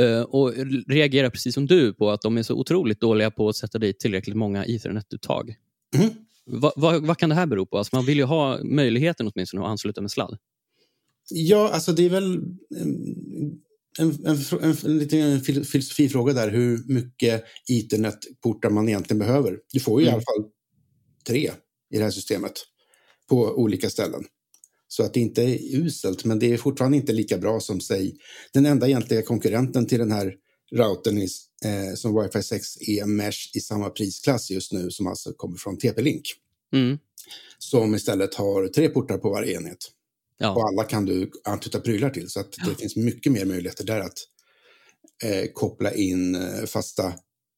[0.00, 0.52] eh, och
[0.86, 3.98] reagerar precis som du på att de är så otroligt dåliga på att sätta dit
[4.00, 5.54] tillräckligt många Ethernet-uttag.
[5.96, 6.10] Mhm.
[6.46, 7.78] Va, va, vad kan det här bero på?
[7.78, 10.38] Alltså man vill ju ha möjligheten åtminstone att ansluta med sladd.
[11.30, 12.42] Ja, alltså det är väl
[13.98, 19.58] en, en, en, en, en liten fil- filosofifråga där, hur mycket internetportar man egentligen behöver.
[19.72, 20.14] Du får ju i Mm.
[20.14, 20.50] alla fall
[21.26, 21.50] tre
[21.94, 22.52] i det här systemet
[23.28, 24.24] på olika ställen.
[24.88, 28.16] Så att det inte är uselt, men det är fortfarande inte lika bra som, säg,
[28.52, 30.34] den enda egentliga konkurrenten till den här
[30.72, 31.28] routern i,
[31.64, 35.78] eh, som Wi-Fi 6 är Mesh i samma prisklass just nu, som alltså kommer från
[35.78, 36.22] TP-Link,
[36.72, 36.98] Mm.
[37.58, 39.78] som istället har tre portar på varje enhet.
[40.38, 40.68] Och Ja.
[40.68, 42.30] alla kan du ansluta prylar till.
[42.30, 44.18] Så att det finns mycket mer möjligheter där att
[45.24, 47.14] eh, koppla in eh, fasta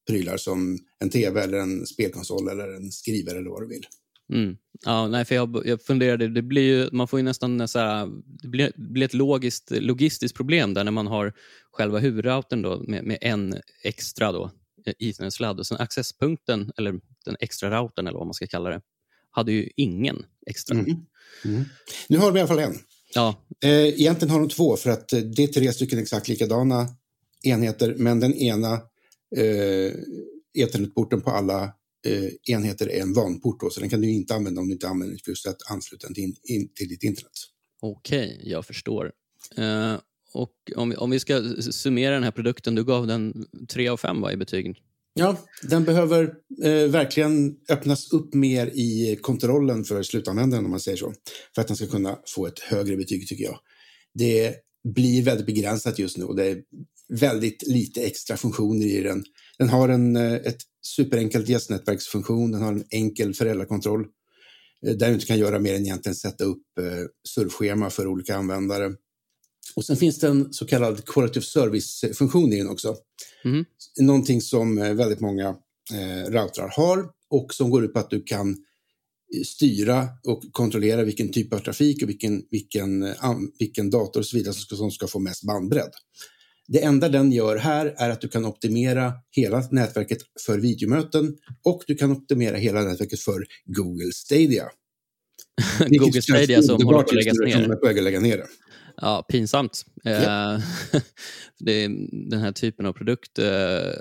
[0.09, 3.85] prylar som en tv eller en spelkonsol eller en skrivare eller vad du vill.
[4.33, 4.57] Mm.
[4.85, 8.09] Ja, nej, för jag, jag funderade, det blir ju, man får ju nästan så här,
[8.41, 11.33] det blir, det blir ett logiskt, logistiskt problem där när man har
[11.71, 14.51] själva huvudroutern då med, med en extra då,
[14.99, 18.81] Ethernet-sladd och sen accesspunkten, eller den extra routern eller vad man ska kalla det,
[19.31, 20.75] hade ju ingen extra.
[20.77, 21.05] Mhm.
[21.45, 21.63] Mm.
[22.09, 22.77] Nu har vi i alla fall en.
[23.13, 26.87] Ja, Eh, egentligen har de två för att eh, det är tre stycken exakt likadana
[27.43, 28.73] enheter men den ena
[29.37, 29.93] eh,
[30.57, 31.63] Ethernetporten på alla
[32.07, 34.87] eh, enheter är en vanport då, så den kan du inte använda om du inte
[34.87, 37.31] använder den just att ansluta den till, in, till ditt internet.
[37.81, 39.11] okej, jag förstår.
[39.57, 39.93] Eh,
[40.33, 43.97] och om, vi- om vi ska summera den här produkten, du gav den tre av
[43.97, 44.81] fem va, i betyg?
[45.13, 46.23] Ja, den behöver
[46.63, 51.13] eh, verkligen öppnas upp mer i kontrollen för slutanvändaren om man säger så.
[51.55, 53.59] För att den ska kunna få ett högre betyg tycker jag.
[54.13, 54.55] Det
[54.95, 56.57] blir väldigt begränsat just nu och det är
[57.09, 59.23] väldigt lite extra funktioner i den.
[59.57, 64.05] Den har en, eh, ett superenkelt gästnätverksfunktion, den har en enkel föräldrakontroll
[64.85, 68.35] eh, där du inte kan göra mer än egentligen sätta upp eh, surfschema för olika
[68.35, 68.91] användare.
[69.79, 72.95] Och sen finns det en så kallad quality of service-funktion i den också.
[73.45, 73.65] Mhm.
[74.01, 75.47] Någonting som eh, väldigt många
[75.93, 81.03] eh, routrar har och som går ut på att du kan eh, styra och kontrollera
[81.03, 84.75] vilken typ av trafik och vilken, vilken, eh, vilken dator och så vidare som ska,
[84.75, 85.91] som ska få mest bandbredd.
[86.67, 91.83] Det enda den gör här är att du kan optimera hela nätverket för videomöten och
[91.87, 94.69] du kan optimera hela nätverket för Google Stadia.
[95.89, 97.75] Google Stadia som håller på att läggas ner.
[97.75, 98.45] på att lägga ner.
[99.01, 99.85] Ja, pinsamt.
[100.03, 100.11] Ja.
[100.11, 100.61] Eh,
[101.59, 101.89] det är
[102.29, 103.39] den här typen av produkt.
[103.39, 103.47] eh,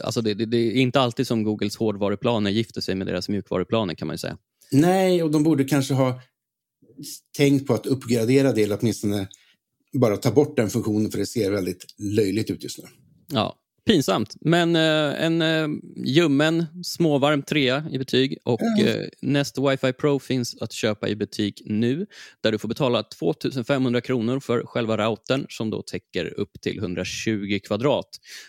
[0.04, 3.94] alltså det, det, det är inte alltid som Googles hårdvaruplaner gifter sig med deras mjukvaruplaner
[3.94, 4.38] kan man säga.
[4.72, 6.20] Nej, och de borde kanske ha
[7.36, 9.28] tänkt på att uppgradera det eller åtminstone
[9.92, 12.84] bara ta bort den funktionen för det ser väldigt löjligt ut just nu.
[13.32, 13.57] Ja,
[13.88, 14.34] pinsamt.
[14.40, 18.86] Men eh, en eh, ljummen, småvarm trea i betyg och Ja.
[18.86, 22.06] eh, Nest Wi-Fi Pro finns att köpa i butik nu
[22.42, 27.58] där du får betala 2500 kronor för själva routern som då täcker upp till 120
[27.66, 28.08] kvadrat.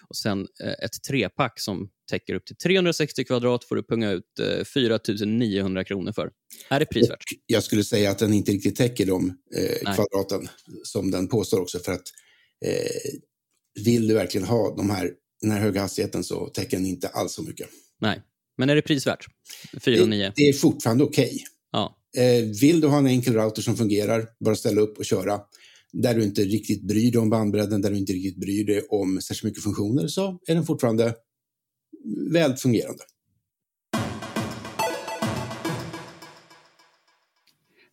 [0.09, 4.39] Och sen eh, ett trepack som täcker upp till 360 kvadrat får du punga ut
[4.59, 6.29] eh, 4900 kronor för.
[6.69, 7.23] Är det prisvärt?
[7.45, 10.49] Jag skulle säga att den inte riktigt täcker de eh, kvadraten
[10.83, 12.03] som den påstår också för att
[12.65, 13.19] eh,
[13.85, 17.33] vill du verkligen ha de här, den här höga hastigheten så täcker den inte alls
[17.33, 17.67] så mycket.
[18.01, 18.21] Nej.
[18.57, 19.25] Men är det prisvärt?
[19.81, 20.23] 4 och 9?
[20.23, 21.43] Det, det är fortfarande okej.
[21.71, 21.97] Ja.
[22.17, 25.41] Eh, vill du ha en enkel router som fungerar, bara ställa upp och köra,
[25.93, 29.21] där du inte riktigt bryr dig om bandbredden, där du inte riktigt bryr dig om
[29.21, 31.15] särskilt mycket funktioner, så är den fortfarande
[32.31, 33.03] väl fungerande.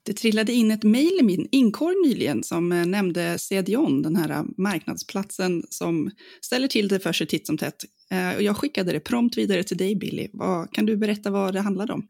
[0.06, 4.30] Det trillade in ett mejl i min inkorg nyligen som eh, nämnde CDON, den här
[4.30, 7.84] eh, marknadsplatsen som ställer till det för sig titt som tätt.
[8.10, 10.28] Eh, och Jag skickade det prompt vidare till dig, Billy.
[10.32, 12.08] Vad, kan du berätta vad det handlade om?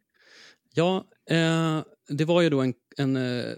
[0.75, 3.55] Ja, eh, det var ju då en, en eh,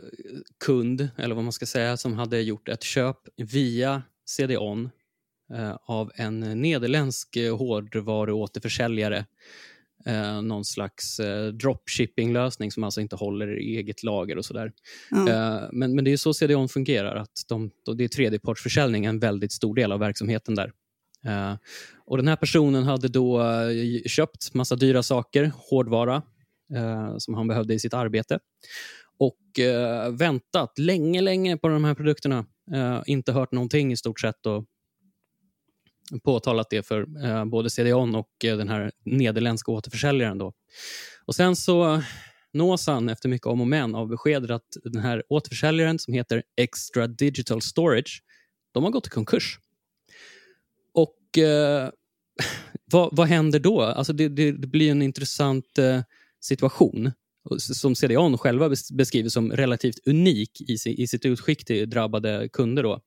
[0.64, 4.90] kund, eller vad man ska säga, som hade gjort ett köp via CDON
[5.54, 9.26] eh, av en nederländsk hårdvaruåterförsäljare
[10.06, 14.72] eh, någon slags eh, dropshipping-lösning som alltså inte håller i eget lager och sådär.
[15.10, 15.28] Ja.
[15.28, 19.18] Eh, men, men det är så CDON fungerar, att de, de, det är tredjepartsförsäljning en
[19.18, 20.72] väldigt stor del av verksamheten där.
[21.26, 21.54] Eh,
[22.06, 26.22] och Den här personen hade då eh, köpt massa dyra saker, hårdvara,
[26.74, 28.38] eh, som han behövde i sitt arbete
[29.18, 32.46] och eh, väntat länge, länge på de här produkterna.
[33.06, 34.64] Inte hört någonting i stort sett och
[36.22, 40.38] påtalat det för eh, både CDON och eh, den här nederländska återförsäljaren.
[40.38, 40.52] Då.
[41.26, 42.02] Och sen så
[42.52, 46.42] nås han efter mycket om och men av beskedet att den här återförsäljaren som heter
[46.56, 48.22] Extra Digital Storage,
[48.72, 49.58] de har gått i konkurs.
[50.94, 51.90] Och eh,
[52.92, 53.82] vad, vad händer då?
[53.82, 56.00] Alltså det, det, det blir en intressant eh,
[56.40, 57.12] situation
[57.58, 62.82] som CDON själva beskriver som relativt unik i, sitt utskick till drabbade kunder.
[62.82, 63.00] Då.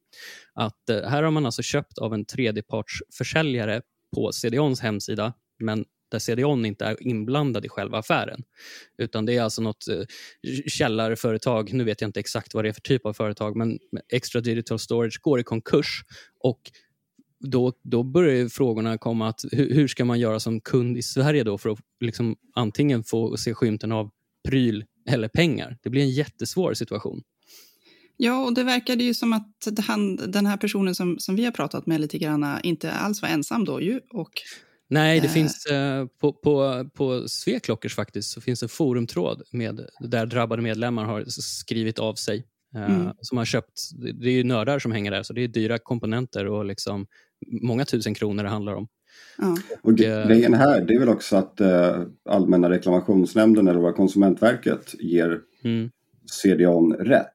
[0.54, 3.82] Att eh, här har man alltså köpt av en tredjepartsförsäljare
[4.16, 8.44] på CDONs hemsida, men där CDON inte är inblandad i själva affären.
[8.98, 10.04] Utan det är alltså något eh,
[10.68, 13.80] källarföretag, nu vet jag inte exakt vad det är för typ av företag, men
[14.14, 16.04] Extra Digital Storage går i konkurs
[16.40, 16.62] och
[17.40, 21.02] då, då börjar ju frågorna komma att hur, hur ska man göra som kund i
[21.02, 24.12] Sverige då för att liksom antingen få se skymten av
[24.48, 25.78] pryl eller pengar?
[25.84, 27.22] Det blir en jättesvår situation.
[28.18, 31.52] Ja, och det verkade ju som att han, den här personen som, som vi har
[31.52, 34.00] pratat med lite grann inte alls var ensam då ju.
[34.14, 34.32] Och,
[34.90, 35.34] Nej, det Eh.
[35.34, 41.06] finns eh, på, på, på Sveklockers faktiskt så finns en forumtråd med, där drabbade medlemmar
[41.06, 42.38] har skrivit av sig.
[42.76, 43.14] Eh, Mm.
[43.22, 43.74] Som har köpt,
[44.04, 47.08] det det är ju nördar som hänger där, så det är dyra komponenter och liksom
[47.62, 48.88] många tusen kronor det handlar om.
[49.38, 49.58] Ja.
[49.82, 54.96] Och eh, grejen här det är väl också att eh, Allmänna reklamationsnämnden eller vad Konsumentverket
[55.00, 55.90] ger Mm.
[56.44, 57.28] CDON rätt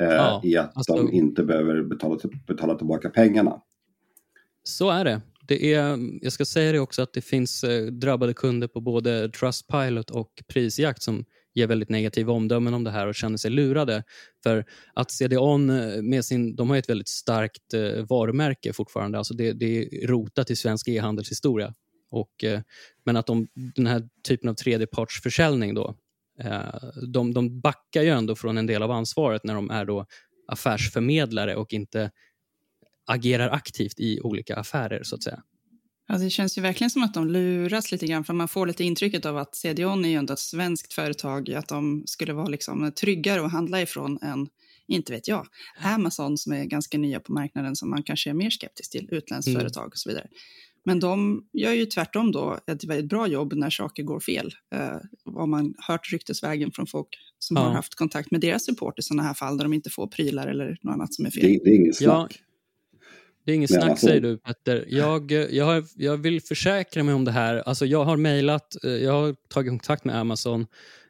[0.00, 3.60] eh, Ja, i att alltså- de inte behöver betala, betala tillbaka pengarna.
[4.62, 5.20] Så är det.
[5.48, 9.28] det är, jag ska säga det också att det finns eh, drabbade kunder på både
[9.28, 14.04] Trustpilot och Prisjakt som ger väldigt negativa omdömen om det här och känner sig lurade.
[14.42, 14.64] För
[14.94, 19.18] att CDON eh, med sin, de har ett väldigt starkt eh, varumärke fortfarande.
[19.18, 21.74] Alltså det, det är rotat i svensk e-handelshistoria.
[22.10, 22.60] Och, eh,
[23.04, 25.94] men att de, den här typen av tredjepartsförsäljning då,
[27.12, 30.06] de, de backar ju ändå från en del av ansvaret när de är då
[30.48, 32.10] affärsförmedlare och inte
[33.06, 35.42] agerar aktivt i olika affärer så att säga.
[36.06, 38.84] Alltså det känns ju verkligen som att de luras lite grann, för man får lite
[38.84, 42.92] intrycket av att CDON är ju ändå ett svenskt företag, att de skulle vara liksom
[43.00, 44.46] tryggare att handla ifrån än,
[44.88, 45.46] inte vet jag,
[45.82, 49.48] Amazon som är ganska nya på marknaden som man kanske är mer skeptisk till, utländskt
[49.48, 49.60] Mm.
[49.60, 50.26] företag och så vidare.
[50.86, 54.54] Men de gör ju tvärtom då ett väldigt bra jobb när saker går fel.
[54.74, 57.62] Eh, vad man hört ryktesvägen från folk som Ja.
[57.62, 60.46] har haft kontakt med deras support i sådana här fall där de inte får prylar
[60.46, 61.42] eller något annat som är fel.
[61.42, 62.40] Det, det är inget Ja, snack.
[63.44, 64.84] Det är inget snack alltså- säger du Petter.
[64.88, 67.56] Jag, jag, har, jag vill försäkra mig om det här.
[67.56, 70.66] Alltså jag har mejlat, eh, jag har tagit kontakt med Amazon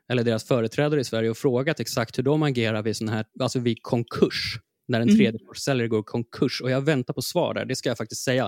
[0.09, 3.59] eller deras företrädare i Sverige och frågat exakt hur de agerar vid, sån här, alltså
[3.59, 4.59] vid konkurs.
[4.89, 5.19] När en Mm.
[5.19, 6.61] tredjepartssäljare går konkurs.
[6.61, 8.45] Och jag väntar på svar där, det ska jag faktiskt säga.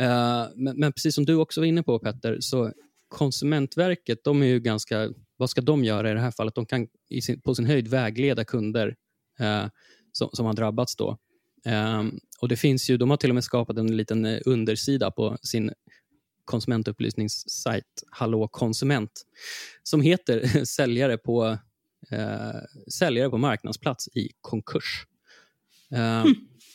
[0.00, 2.72] Eh, men, men precis som du också var inne på Petter, så
[3.08, 6.54] Konsumentverket, de är ju ganska, vad ska de göra i det här fallet?
[6.54, 6.86] De kan
[7.22, 8.94] sin, på sin höjd vägleda kunder
[9.40, 9.64] eh,
[10.12, 11.18] som, som har drabbats då.
[11.64, 15.10] Ehm, och det finns ju, de har till och med skapat en liten eh, undersida
[15.10, 15.72] på sin
[16.44, 19.10] konsumentupplysningssajt Hallå konsument
[19.82, 21.58] som heter säljare på,
[22.10, 22.60] eh,
[22.92, 25.06] säljare på marknadsplats i konkurs.
[25.90, 26.34] Ehm,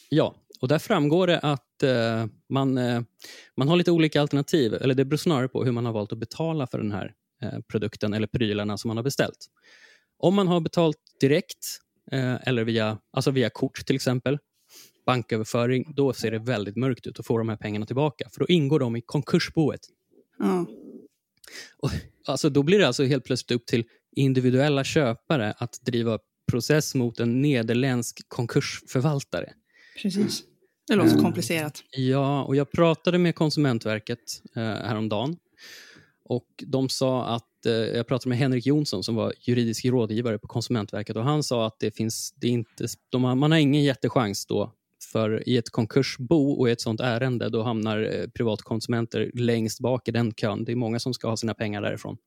[0.10, 3.02] Ja, och där framgår det att eh, man, eh,
[3.58, 6.18] man har lite olika alternativ, eller det beror snarare på hur man har valt att
[6.18, 9.48] betala för den här eh, produkten eller prylarna som man har beställt.
[10.18, 11.80] Om man har betalt direkt
[12.12, 14.38] eh, eller via, alltså via kort till exempel,
[15.10, 18.30] banköverföring, då ser det väldigt mörkt ut att få de här pengarna tillbaka.
[18.32, 19.80] För då ingår de i konkursboet.
[20.40, 20.66] Ja.
[21.78, 21.90] Och,
[22.28, 23.84] alltså, då blir det alltså helt plötsligt upp till
[24.16, 26.20] individuella köpare att driva
[26.52, 29.54] process mot en nederländsk konkursförvaltare.
[30.02, 30.44] Precis.
[30.88, 31.24] Det låter Mm.
[31.24, 31.84] komplicerat.
[31.92, 34.20] Ja, och jag pratade med Konsumentverket
[34.56, 35.38] eh, häromdagen.
[36.26, 40.48] Och de sa att, eh, jag pratade med Henrik Jonsson som var juridisk rådgivare på
[40.48, 44.46] Konsumentverket och han sa att det finns, det inte, de har, man har ingen jättechans
[44.46, 44.74] då
[45.12, 50.08] för i ett konkursbo och i ett sånt ärende då hamnar eh, privatkonsumenter längst bak
[50.08, 50.64] i den kön.
[50.64, 52.18] Det är många som ska ha sina pengar därifrån.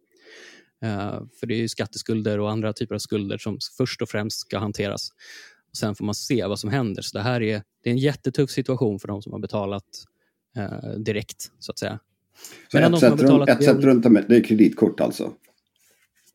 [0.82, 4.40] Eh, för det är ju skatteskulder och andra typer av skulder som först och främst
[4.40, 5.10] ska hanteras.
[5.70, 7.02] Och sen får man se vad som händer.
[7.02, 9.84] Så det här är, det är en jättetuff situation för de som har betalat
[10.56, 11.98] eh, direkt, så att säga.
[12.68, 15.00] Så Medan ett de som har sätt, betalat ett sätt runt det, det är kreditkort
[15.00, 15.32] alltså.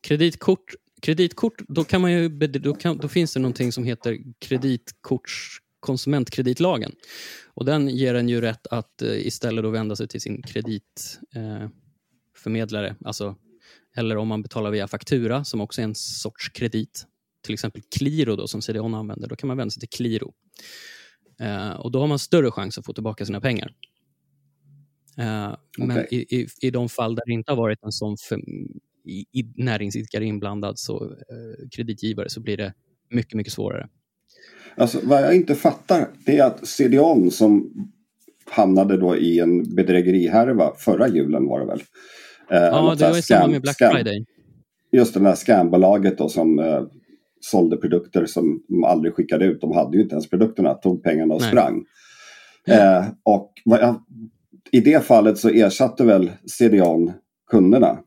[0.01, 5.61] Kreditkort, kreditkort då, kan man ju, då, kan, då finns det någonting som heter kreditkorts
[5.87, 6.91] konsumentkreditlagen.
[7.53, 12.87] Och den ger en ju rätt att eh, istället då vända sig till sin kreditförmedlare.
[12.87, 13.35] Eh, alltså,
[13.95, 17.05] eller om man betalar via faktura som också är en sorts kredit,
[17.43, 20.33] till exempel Qliro då, som CDON använder, då kan man vända sig till Qliro.
[21.39, 23.73] Eh, och då har man större chans att få tillbaka sina pengar.
[25.17, 26.07] Eh, Men Okej.
[26.11, 28.39] i, i, i de fall där det inte har varit en sån för,
[29.05, 32.73] i, i näringsidkare inblandad, så eh, kreditgivare, så blir det
[33.09, 33.89] mycket, mycket svårare.
[34.75, 37.69] Alltså, vad jag inte fattar det är att CDON som
[38.51, 41.79] hamnade då i en bedrägerihärva förra julen var det väl?
[42.51, 44.25] Eh, Ja, det var i samband med Black scam- Friday.
[44.91, 46.81] Just det där scambolaget då som eh,
[47.39, 49.61] sålde produkter som de aldrig skickade ut.
[49.61, 51.49] De hade ju inte ens produkterna, tog pengarna och Nej.
[51.49, 51.83] sprang.
[52.67, 53.95] Eh, och jag,
[54.71, 57.13] i det fallet så ersatte väl CDON
[57.51, 57.99] kunderna.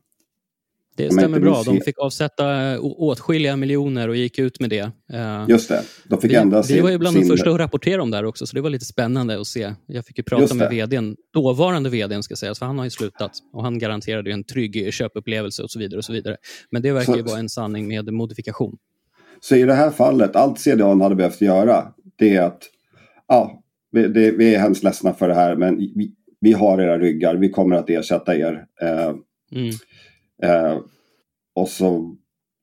[0.95, 1.63] Det stämmer bra.
[1.65, 2.45] De fick avsätta
[2.79, 4.91] å- åtskilliga miljoner och gick ut med det.
[5.13, 6.83] Eh, Just det, de fick vi, ändra vi sin...
[6.83, 8.69] var ju bland sin de första att rapportera om det här också, så det var
[8.69, 9.73] lite spännande att se.
[9.85, 13.31] Jag fick ju prata med vdn, dåvarande vdn ska sägas, för han har ju slutat.
[13.53, 15.97] Och han garanterade ju en trygg köpupplevelse och så vidare.
[15.97, 16.37] och så vidare.
[16.71, 18.77] Men det verkar Så- ju vara en sanning med modifikation.
[19.41, 22.61] Så i det här fallet, allt CDON hade behövt göra, det är att
[23.27, 26.99] ja, vi, det, vi är hemskt ledsna för det här, men vi, vi har era
[26.99, 28.65] ryggar, vi kommer att ersätta er.
[28.81, 29.11] Eh,
[29.55, 29.71] Mm.
[30.41, 30.79] Eh,
[31.55, 32.15] och så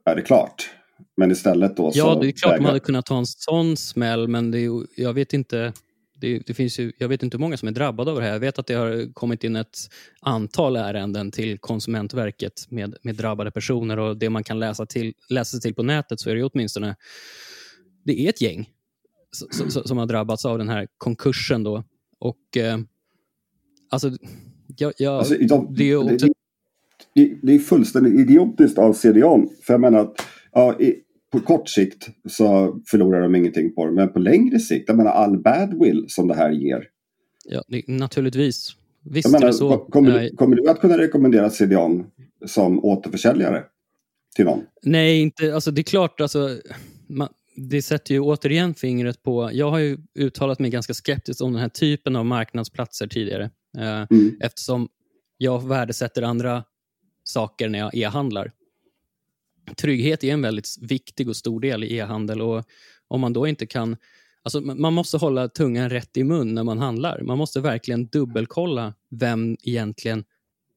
[0.05, 0.71] är det klart.
[1.17, 1.99] Men istället då så...
[1.99, 5.12] Ja, det är klart vägrar- hade kunnat ta en sån smäll, men det är, jag
[5.12, 5.73] vet inte
[6.21, 8.33] det, det finns ju, jag vet inte hur många som är drabbade av det här.
[8.33, 9.79] Jag vet att det har kommit in ett
[10.21, 15.51] antal ärenden till Konsumentverket med, med drabbade personer och det man kan läsa, till, läsa
[15.51, 16.97] sig till på nätet så är det åtminstone
[18.05, 18.71] det är ett gäng
[19.37, 21.62] s- s- som har drabbats av den här konkursen.
[21.62, 21.85] Då.
[22.19, 22.79] Och eh,
[23.91, 24.11] alltså,
[24.77, 26.19] jag, jag, Alltså, de, det är ju
[27.20, 29.48] det, det, är fullständigt idiotiskt av CDON.
[29.62, 30.14] För jag menar att
[30.52, 30.94] ja, i,
[31.33, 33.92] på kort sikt så förlorar de ingenting på det.
[33.92, 36.85] Men på längre sikt, jag menar all badwill som det här ger.
[37.44, 38.70] ja, det, naturligtvis.
[39.11, 39.78] Visst Jag är menar, det så.
[39.78, 42.07] kommer, du, kommer du att kunna rekommendera CDON
[42.46, 43.62] som återförsäljare
[44.37, 44.61] till någon?
[44.83, 46.59] Nej, inte, alltså det är klart, alltså,
[47.09, 49.50] man, det sätter ju återigen fingret på...
[49.52, 53.50] Jag har ju uttalat mig ganska skeptiskt om den här typen av marknadsplatser tidigare.
[53.78, 54.37] Eh, Mm.
[54.40, 54.88] Eftersom
[55.38, 56.64] jag värdesätter andra
[57.29, 58.53] saker när jag e-handlar.
[59.77, 62.41] Trygghet är en väldigt viktig och stor del i e-handel.
[62.41, 62.64] och
[63.09, 63.97] om man då inte kan...
[64.43, 67.21] Alltså man måste hålla tungan rätt i mun när man handlar.
[67.23, 70.25] Man måste verkligen dubbelkolla vem egentligen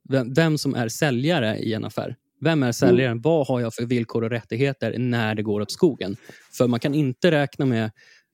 [0.10, 2.16] vem, vem som är säljare i en affär.
[2.42, 3.22] Vem är säljaren?
[3.22, 6.16] Vad har jag för villkor och rättigheter när det går åt skogen?
[6.58, 7.92] För man kan inte räkna med,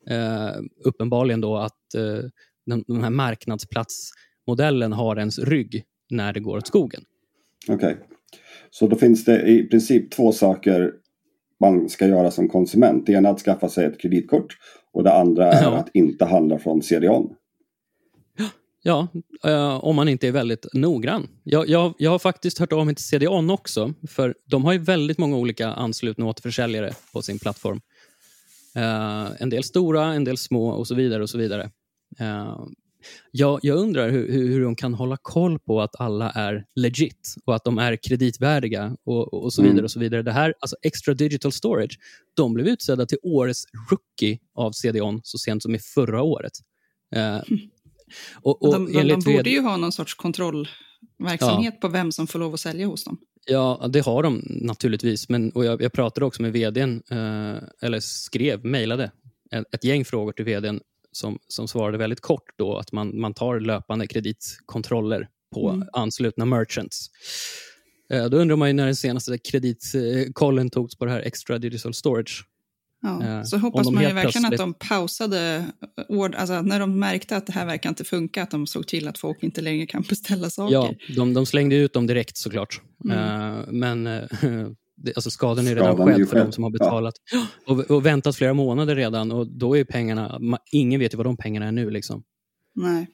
[0.10, 2.20] eh, uppenbarligen då, att eh,
[2.66, 7.04] den, den här marknadsplatsmodellen har ens rygg när det går åt skogen.
[7.70, 7.98] Okej.
[8.70, 10.92] Så då finns det i princip två saker
[11.60, 13.06] man ska göra som konsument.
[13.06, 14.58] Det ena är att skaffa sig ett kreditkort
[14.94, 15.76] och det andra är Ja.
[15.78, 17.30] att inte handla från CDON.
[18.84, 19.08] Ja,
[19.44, 21.28] eh, om man inte är väldigt noggrann.
[21.44, 24.80] Jag, jag, jag har faktiskt hört av mig till CDON också, för de har ju
[24.80, 27.82] väldigt många olika anslutna återförsäljare på sin plattform.
[28.76, 31.24] Eh, en del stora, en del små och så vidare.
[31.24, 31.72] och så vidare.
[32.20, 32.60] Eh,
[33.32, 37.56] jag, jag undrar hur, hur, de kan hålla koll på att alla är legit och
[37.56, 39.72] att de är kreditvärdiga och, och, så Mm.
[39.72, 39.84] vidare.
[39.84, 40.22] och så vidare.
[40.22, 42.00] Det här, alltså Extra Digital Storage,
[42.34, 46.54] de blev utsedda till årets rookie av CDON så sent som i förra året.
[47.16, 47.40] Eh,
[48.36, 52.40] och, och de, de, de borde ju ha någon sorts kontrollverksamhet på vem som får
[52.40, 53.18] lov att sälja hos dem.
[53.46, 55.30] Ja, det har de naturligtvis.
[55.30, 59.12] Men, och jag, jag pratade också med vdn, eh, eller skrev, mejlade
[59.52, 60.80] ett, ett gäng frågor till vdn
[61.12, 65.88] som, som svarade väldigt kort då att man, man tar löpande kreditkontroller på Mm.
[65.94, 67.08] anslutna merchants.
[68.14, 71.94] Eh, då undrar man ju när den senaste kreditkollen togs på det här extra digital
[71.94, 72.46] storage.
[73.02, 73.24] Ja.
[73.26, 75.66] Eh, så hoppas man ju verkligen att plötsligt- de pausade,
[76.10, 79.08] ord, alltså när de märkte att det här verkar inte funka, att de såg till
[79.08, 80.74] att folk inte längre kan beställa saker.
[80.74, 82.82] Ja, de, de slängde ut dem direkt såklart.
[83.06, 83.18] Mm.
[83.18, 84.24] Eh, men eh,
[85.16, 86.78] alltså skadan är redan Skadan är ju skedd för de som har Ja.
[86.80, 87.14] betalat
[87.68, 89.32] och, och väntat flera månader redan.
[89.32, 90.40] Och då är pengarna,
[90.72, 91.90] ingen vet ju vad de pengarna är nu.
[91.90, 92.24] Liksom.
[92.76, 93.08] Nej.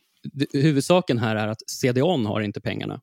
[0.53, 3.01] Huvudsaken här är att CDON har inte pengarna.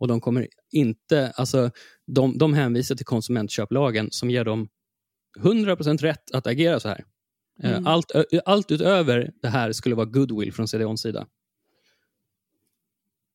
[0.00, 1.70] Och de kommer inte, alltså
[2.06, 4.68] de, de hänvisar till konsumentköplagen som ger dem
[5.38, 7.04] 100% rätt att agera så här.
[7.62, 7.86] Eh, Mm.
[7.86, 8.12] Allt,
[8.44, 11.26] allt utöver det här skulle vara goodwill från CDONs sida.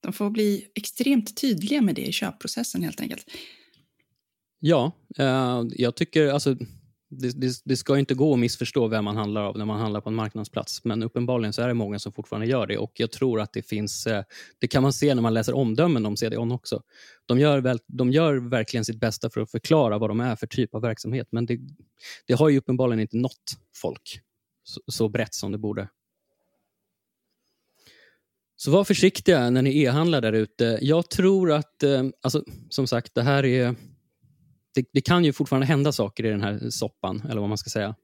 [0.01, 3.25] De får bli extremt tydliga med det i köpprocessen helt enkelt.
[4.65, 6.55] Ja, eh, jag tycker alltså
[7.09, 10.01] det, det, det ska inte gå att missförstå vem man handlar av när man handlar
[10.01, 10.83] på en marknadsplats.
[10.83, 12.77] Men uppenbarligen så är det många som fortfarande gör det.
[12.77, 14.23] Och jag tror att det finns, eh,
[14.59, 16.81] det kan man se när man läser omdömen om CDON också.
[17.25, 20.47] De gör, väl, de gör verkligen sitt bästa för att förklara vad de är för
[20.47, 21.27] typ av verksamhet.
[21.31, 21.59] Men det,
[22.27, 24.19] det har ju uppenbarligen inte nått folk
[24.63, 25.89] så, så brett som det borde.
[28.55, 30.79] Så var försiktiga när ni e-handlar där ute.
[30.81, 33.75] Jag tror att, eh, alltså, som sagt, det här är...
[34.75, 37.69] Det, det, kan ju fortfarande hända saker i den här soppan, eller vad man ska
[37.69, 37.95] säga.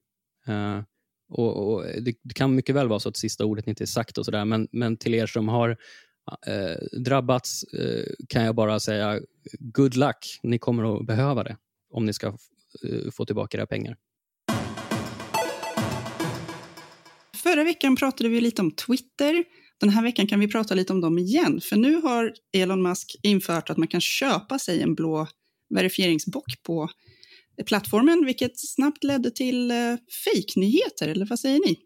[0.50, 0.82] Uh,
[1.30, 4.18] och, och det, det, kan mycket väl vara så att sista ordet inte är sagt
[4.18, 9.20] och sådär, men, men till er som har uh, drabbats uh, kan jag bara säga
[9.60, 10.40] good luck.
[10.44, 11.58] Ni kommer att behöva det
[11.92, 12.38] om ni ska
[13.12, 13.98] få tillbaka era pengar.
[17.44, 19.44] Förra veckan pratade vi lite om Twitter.
[19.80, 23.16] Den här veckan kan vi prata lite om dem igen, för nu har Elon Musk
[23.24, 25.28] infört att man kan köpa sig en blå
[25.70, 26.90] verifieringsbock på
[27.66, 29.78] plattformen, vilket snabbt ledde till eh,
[30.26, 31.78] fejknyheter, eller vad säger ni?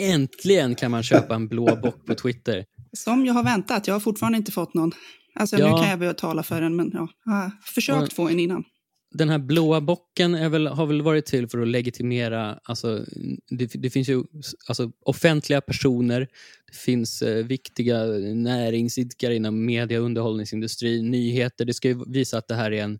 [0.12, 2.64] Äntligen kan man köpa en blå bock på Twitter.
[2.92, 3.86] Som jag har väntat.
[3.86, 4.92] Jag har fortfarande inte fått någon.
[5.34, 5.70] Alltså ja.
[5.70, 8.64] nu kan jag betala för den, men ja, jag har försökt få en innan
[9.10, 13.04] den här blåa bocken väl, har väl varit till för att legitimera, alltså,
[13.50, 14.22] det, det finns ju
[14.66, 16.28] alltså, offentliga personer,
[16.66, 18.04] det finns eh, viktiga
[18.34, 21.64] näringsidkare inom media och underhållningsindustri, nyheter.
[21.64, 22.98] Det ska visa att det här är en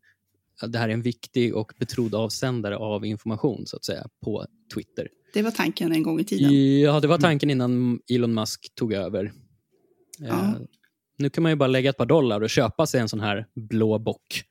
[0.66, 5.08] det här är en viktig och betrodd avsändare av information så att säga på Twitter.
[5.32, 6.80] Det var tanken en gång i tiden.
[6.80, 9.32] Ja, det var tanken innan Elon Musk tog över.
[10.18, 10.28] Ja.
[10.28, 10.54] Eh,
[11.18, 13.46] nu kan man ju bara lägga ett par dollar och köpa sig en sån här
[13.54, 14.44] blå bock.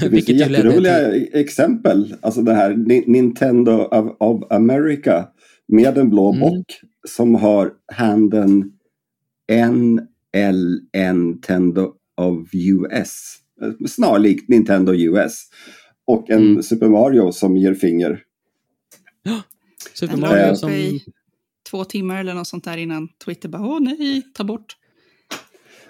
[0.00, 1.28] Det finns jätteroliga till...
[1.32, 2.14] exempel.
[2.20, 2.74] Alltså det här
[3.06, 5.28] Nintendo of, of America
[5.68, 6.40] med en blå mm.
[6.40, 8.72] bock som har handen
[9.52, 13.36] NL Nintendo of US.
[13.88, 15.44] Snarlikt Nintendo US.
[16.06, 16.62] Och en mm.
[16.62, 18.22] Super Mario som ger finger.
[19.22, 19.42] Ja,
[19.94, 20.70] Super Mario som...
[20.70, 21.04] I
[21.70, 24.76] två timmar eller något sånt där innan Twitter bara åh nej, ta bort.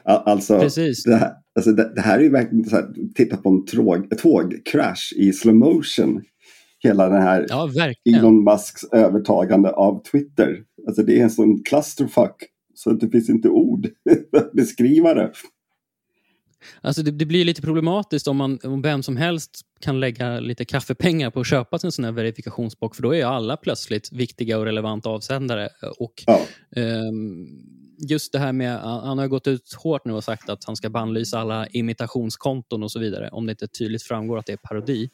[0.09, 1.05] Alltså, Precis.
[1.05, 4.19] Det, här, alltså det, det här är ju verkligen så här, titta på en tåg,
[4.19, 6.23] tågcrash i slow motion.
[6.81, 7.71] Hela den här ja,
[8.05, 10.63] Elon Musks övertagande av Twitter.
[10.87, 12.37] Alltså det är en sån clusterfuck
[12.75, 13.89] så att det finns inte ord
[14.37, 15.33] att beskriva det.
[16.81, 20.65] Alltså det, det, blir lite problematiskt om, man, om vem som helst kan lägga lite
[20.65, 24.65] kaffepengar på att köpa en sån här verifikationsbock för då är alla plötsligt viktiga och
[24.65, 25.69] relevanta avsändare.
[25.99, 26.41] Och, ja.
[26.77, 27.49] um,
[27.99, 30.91] just det här med, han har gått ut hårt nu och sagt att han ska
[30.91, 35.11] bannlysa alla imitationskonton och så vidare om det inte tydligt framgår att det är parodi.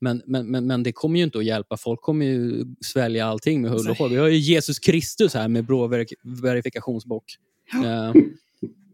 [0.00, 1.76] Men, men, men, men det kommer ju inte att hjälpa.
[1.76, 4.08] Folk kommer ju svälja allting med hull och hår.
[4.08, 5.86] Vi har ju Jesus Kristus här med blå
[6.22, 7.24] verifikationsbock.
[7.72, 7.78] Ja.
[7.78, 8.22] Uh,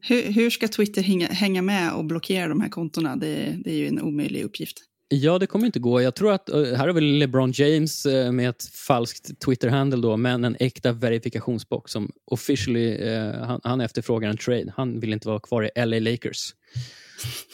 [0.03, 3.17] hur, hur, ska Twitter hänga, hänga, med och blockera de här kontona?
[3.17, 4.79] Det, det är ju en omöjlig uppgift.
[5.13, 6.03] Ja, det kommer inte gå.
[6.03, 10.17] Jag tror att eh, här har väl LeBron James eh, med ett falskt Twitter-handle då,
[10.17, 14.73] men en äkta verifikationsbox som officially, eh, han, han efterfrågar en trade.
[14.77, 16.55] Han vill inte vara kvar i LA Lakers.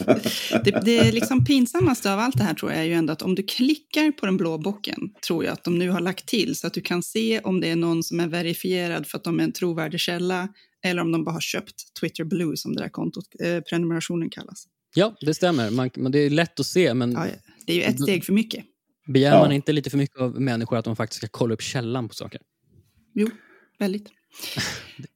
[0.65, 3.35] det, det liksom pinsammaste av allt det här tror jag är ju ändå att om
[3.35, 6.67] du klickar på den blå bocken, tror jag att de nu har lagt till så
[6.67, 9.45] att du kan se om det är någon som är verifierad för att de är
[9.45, 10.49] en trovärdig källa
[10.85, 14.67] eller om de bara har köpt Twitter Blue som det där kontot, eh, prenumerationen kallas.
[14.97, 15.70] Ja, det stämmer.
[15.70, 16.94] Man, men det är lätt att se.
[16.94, 17.26] Men ja,
[17.66, 18.64] det är ju ett steg för mycket.
[19.07, 19.38] Begär ja.
[19.38, 22.14] man inte lite för mycket av människor att de faktiskt ska kolla upp källan på
[22.14, 22.40] saker?
[23.14, 23.28] Jo,
[23.78, 24.09] väldigt.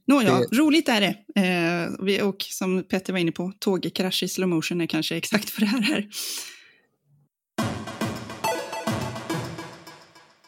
[0.07, 0.57] Nåja, det...
[0.57, 1.41] roligt är det.
[1.41, 5.61] Eh, vi, och som Petter var inne på, tågkrasch i slow motion är kanske exakt
[5.61, 6.09] vad det här är.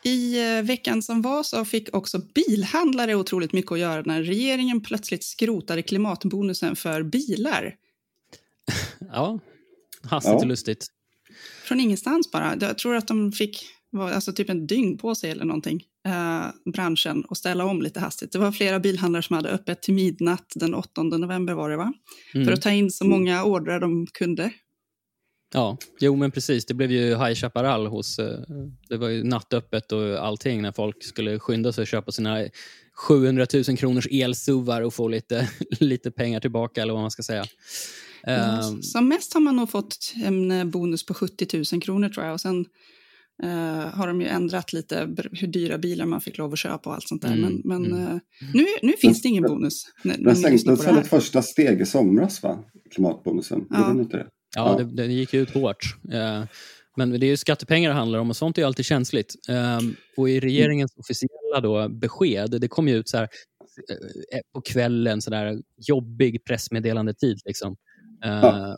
[0.04, 4.80] I eh, veckan som var så fick också bilhandlare otroligt mycket att göra när regeringen
[4.80, 7.74] plötsligt skrotade klimatbonusen för bilar.
[9.12, 9.38] Ja,
[10.02, 10.86] hastigt och lustigt.
[11.64, 12.56] Från ingenstans bara.
[12.60, 13.64] Jag tror att de fick
[13.98, 18.32] alltså typ en dygn på sig eller någonting, eh, branschen, och ställa om lite hastigt.
[18.32, 21.92] Det var flera bilhandlare som hade öppet till midnatt den 8 november var det va?
[22.34, 22.46] Mm.
[22.46, 24.52] För att ta in så många ordrar de kunde.
[25.54, 26.66] Ja, jo men precis.
[26.66, 28.18] Det blev ju High Chaparral hos...
[28.18, 28.40] Eh,
[28.88, 32.48] det var ju nattöppet och allting när folk skulle skynda sig att köpa sina
[33.08, 35.50] 700 000 kronors elsuvar och få lite,
[35.80, 37.44] lite pengar tillbaka eller vad man ska säga.
[38.26, 42.32] Um, som mest har man nog fått en bonus på 70 000 kronor tror jag.
[42.32, 42.66] Och sen
[43.44, 43.50] uh,
[43.94, 47.08] har de ju ändrat lite hur dyra bilar man fick lov att köpa och allt
[47.08, 47.32] sånt där.
[47.32, 48.18] Mm, men, men uh,
[48.54, 49.84] nu, nu finns det ingen bonus.
[50.02, 52.64] Den sänktes väl ett första steg i somras va?
[52.90, 53.92] Klimatbonusen, ja.
[53.94, 54.26] det inte det?
[54.56, 54.84] Ja, ja.
[54.84, 55.96] Det, det, gick ut hårt.
[56.14, 56.44] Uh,
[56.96, 59.34] men det är ju skattepengar det handlar om och sånt är alltid känsligt.
[59.48, 63.28] Um, och i regeringens officiella då besked, det kom ju ut så här
[64.54, 67.38] på kvällen, så där jobbig pressmeddelandetid.
[67.44, 67.76] Liksom.
[68.22, 68.68] Ja.
[68.68, 68.74] Uh,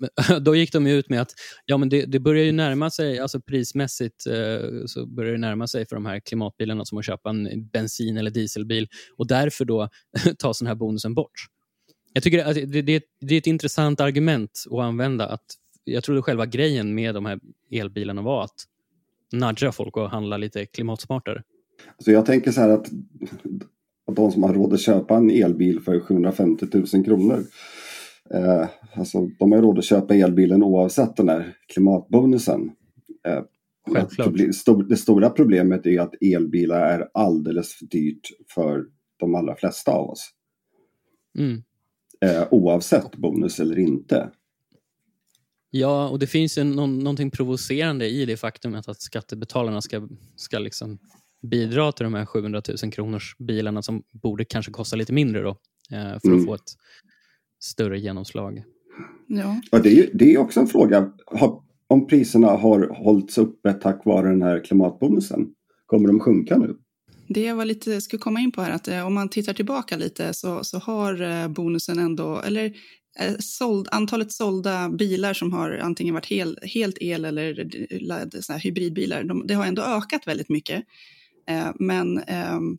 [0.40, 1.30] då gick de ut med att
[1.66, 5.66] ja, men det, det börjar ju närma sig, alltså prismässigt uh, så börjar det närma
[5.66, 9.88] sig för de här klimatbilarna som att köpa en bensin eller dieselbil och därför då
[10.38, 11.32] tas den här bonusen bort.
[12.12, 15.26] Jag tycker att det, det, det, är ett intressant argument att använda.
[15.26, 15.44] Att
[15.84, 18.64] jag trodde själva grejen med de här elbilarna var att
[19.32, 21.42] nudga folk att handla lite klimatsmartare.
[21.96, 22.86] Alltså jag tänker så här att
[24.06, 27.44] att de som har råd att köpa en elbil för 750 000 kronor.
[28.34, 32.70] Eh, alltså, de har råd att köpa elbilen oavsett den här klimatbonusen.
[33.26, 33.42] Eh.
[34.88, 38.84] Det stora problemet är att elbilar är alldeles för dyrt för
[39.16, 40.30] de allra flesta av oss.
[41.38, 41.62] Mm.
[42.20, 44.30] Eh, oavsett bonus eller inte.
[45.70, 50.58] Ja, och det finns ju någon, någonting provocerande i det faktumet att skattebetalarna ska, ska
[50.58, 50.98] liksom
[51.42, 55.50] bidra till de här 700 000 kronors bilarna som borde kanske kosta lite mindre då,
[55.92, 56.40] eh, för Mm.
[56.40, 56.74] att få ett
[57.60, 58.62] större genomslag.
[59.26, 59.60] Ja.
[59.70, 61.12] Ja, det, är, det är också en fråga.
[61.26, 65.46] Har, om priserna har hållits uppe tack vare den här klimatbonusen.
[65.86, 66.76] Kommer de sjunka nu?
[67.28, 69.96] Det jag var lite, skulle komma in på här, att eh, om man tittar tillbaka
[69.96, 72.64] lite så, så har eh, bonusen ändå, eller
[73.20, 77.68] eh, såld, antalet sålda bilar som har antingen varit hel, helt el eller
[78.40, 80.84] såna här hybridbilar, de, det har ändå ökat väldigt mycket.
[81.48, 82.78] Eh, men ehm,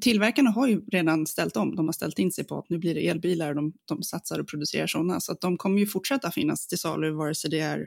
[0.00, 1.76] tillverkarna har ju redan ställt om.
[1.76, 4.38] De har ställt in sig på att nu blir det elbilar och de, de satsar
[4.38, 5.20] och producerar sådana.
[5.20, 7.86] Så att de kommer ju fortsätta finnas till salu vare sig det är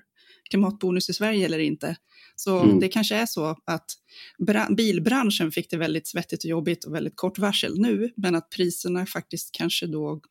[0.50, 1.96] klimatbonus i Sverige eller inte.
[2.36, 2.80] Så Mm.
[2.80, 3.86] det kanske är så att
[4.48, 8.50] bra- bilbranschen fick det väldigt svettigt och jobbigt och väldigt kort varsel nu, men att
[8.50, 10.22] priserna faktiskt kanske då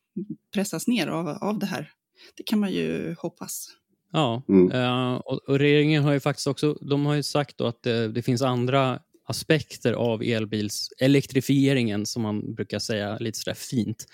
[0.53, 1.91] pressas ner av, av det här.
[2.37, 3.67] Det kan man ju hoppas.
[4.11, 4.71] Ja, Mm.
[4.71, 8.07] eh, och, och regeringen har ju faktiskt också de har ju sagt då att det,
[8.07, 14.05] det finns andra aspekter av elbilselektrifieringen som man brukar säga lite sådär fint.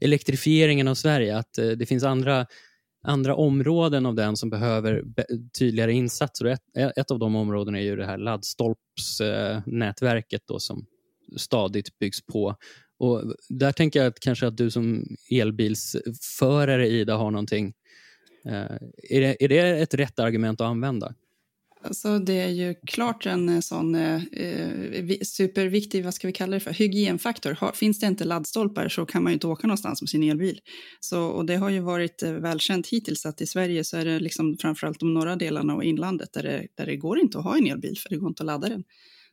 [0.00, 2.46] Elektrifieringen av Sverige, att eh, det finns andra,
[3.02, 5.02] andra områden av den som behöver
[5.58, 6.46] tydligare insatser.
[6.46, 6.62] Ett,
[6.96, 10.86] ett av de områdena är ju det här laddstolpsnätverket eh, då som
[11.36, 12.56] stadigt byggs på.
[12.98, 17.74] Och där tänker jag att kanske att du som elbilsförare Ida har någonting
[18.44, 18.76] Eh,
[19.10, 21.14] är, det, är det ett rätt argument att använda?
[21.84, 26.54] Alltså det är ju klart en eh, sån eh, eh superviktig, vad ska vi kalla
[26.54, 27.56] det för, hygienfaktor.
[27.60, 30.60] Har, finns det inte laddstolpar så kan man ju inte åka någonstans med sin elbil.
[31.00, 34.20] Så, och det har ju varit eh, välkänt hittills att i Sverige så är det
[34.20, 37.58] liksom framförallt de norra delarna och inlandet där det, där det går inte att ha
[37.58, 38.84] en elbil för det går inte att ladda den.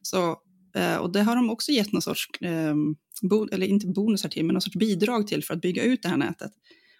[0.02, 0.38] Så,
[0.76, 2.76] eh, och det har de också gett någon sorts, eh,
[3.22, 6.10] bo, eller inte bonusar till, men någon sorts bidrag till för att bygga ut det
[6.10, 6.52] här nätet.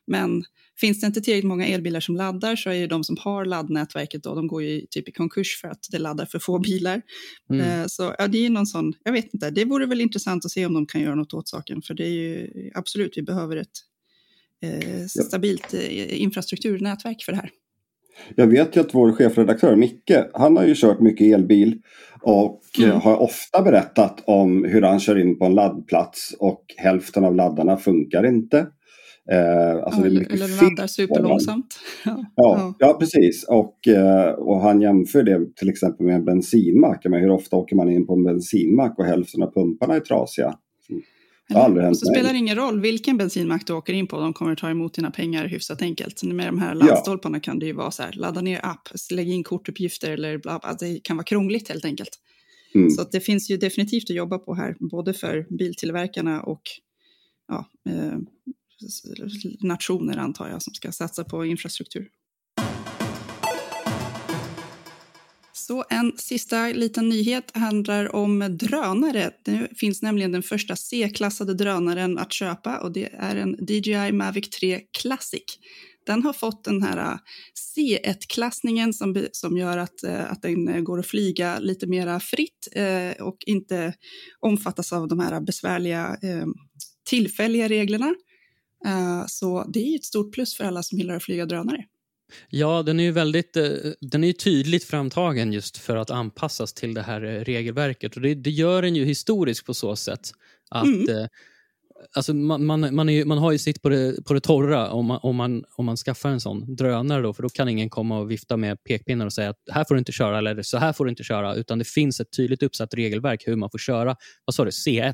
[0.10, 0.44] Men
[0.80, 4.24] finns det inte tillräckligt många elbilar som laddar så är ju de som har laddnätverket
[4.24, 7.02] då, de går ju typ i konkurs för att det laddar för få bilar.
[7.54, 7.82] Mm.
[7.82, 10.52] Eh, Så ja, det är någon sån, jag vet inte, det vore väl intressant att
[10.52, 13.58] se om de kan göra något åt saken, för det är ju absolut, vi behöver
[13.58, 13.68] ett
[14.64, 17.50] eh, stabilt eh, infrastrukturnätverk för det här.
[18.36, 21.82] Jag vet ju att vår chefredaktör Micke, han har ju kört mycket elbil
[22.22, 22.90] och Mm.
[22.90, 27.36] eh, har ofta berättat om hur han kör in på en laddplats och hälften av
[27.36, 28.68] laddarna funkar inte.
[29.32, 31.80] Eh, alltså Ja, det är eller laddar superlångsamt.
[32.06, 33.44] Ja, Ja, ja, precis.
[33.44, 37.06] Och, eh, och han jämför det till exempel med en bensinmack.
[37.10, 40.56] Men hur ofta åker man in på en bensinmack och hälften av pumparna är trasiga?
[41.50, 44.20] Det har aldrig hänt så spelar det ingen roll vilken bensinmack du åker in på,
[44.20, 46.24] de kommer ta emot dina pengar hyfsat enkelt.
[46.24, 49.44] Med de här laddstolparna kan det ju vara så här, ladda ner app, lägg in
[49.44, 50.76] kortuppgifter eller bla, bla.
[50.80, 52.20] Det kan vara krångligt helt enkelt.
[52.76, 52.90] Mm.
[52.90, 56.62] Så att det finns ju definitivt att jobba på här, både för biltillverkarna och
[57.48, 58.18] ja, eh,
[59.60, 62.10] nationer antar jag som ska satsa på infrastruktur.
[65.54, 69.32] Så en sista liten nyhet handlar om drönare.
[69.46, 74.50] Nu finns nämligen den första C-klassade drönaren att köpa och det är en DJI Mavic
[74.50, 75.60] 3 Classic.
[76.06, 77.18] Den har fått den här äh,
[77.78, 82.68] C1-klassningen som, som gör att, äh, att den äh, går att flyga lite mera fritt
[82.72, 83.94] eh, och inte
[84.40, 86.46] omfattas av de här besvärliga eh,
[87.10, 88.16] tillfälliga reglerna.
[88.86, 91.86] Eh, så det är ju ett stort plus för alla som gillar att flyga drönare.
[92.50, 93.70] Ja, den är ju väldigt eh,
[94.02, 98.16] den är tydligt framtagen just för att anpassas till det här eh, regelverket.
[98.16, 100.32] Och det, det gör den ju historisk på så sätt
[100.70, 101.28] att Mm.
[102.16, 105.06] alltså man, man, man, ju, man har ju sitt på det, på det torra om
[105.06, 107.22] man, om, man, om man skaffar en sån drönare.
[107.22, 109.96] Då, för då kan ingen komma och vifta med pekpinnar och säga att här får
[109.96, 111.56] du inte köra eller så här får du inte köra.
[111.56, 114.16] Utan det finns ett tydligt uppsatt regelverk hur man får köra.
[114.46, 114.72] Vad sa du?
[114.72, 115.14] C1?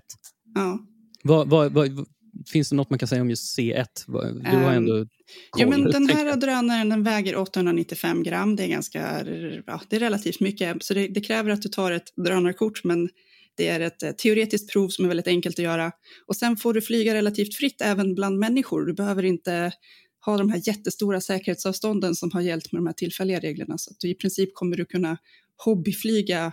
[0.56, 0.80] Ja.
[1.24, 2.06] Vad, vad, vad,
[2.48, 3.86] finns det något man kan säga om just C1?
[4.08, 5.08] Vad- Du har ändå koll.
[5.58, 6.40] Ja, men den här jag.
[6.40, 8.56] drönaren den väger 895 gram.
[8.56, 9.26] Det är ganska
[9.68, 10.84] ja, det är relativt mycket.
[10.84, 13.10] Så det, det kräver att du tar ett drönarkort, men
[13.58, 15.92] det är ett eh, teoretiskt prov som är väldigt enkelt att göra.
[16.28, 18.86] Och sen får du flyga relativt fritt även bland människor.
[18.86, 19.72] Du behöver inte
[20.26, 23.78] ha de här jättestora säkerhetsavstånden som har gällt med de här tillfälliga reglerna.
[23.78, 25.18] Så du i princip kommer du kunna
[25.66, 26.52] hobbyflyga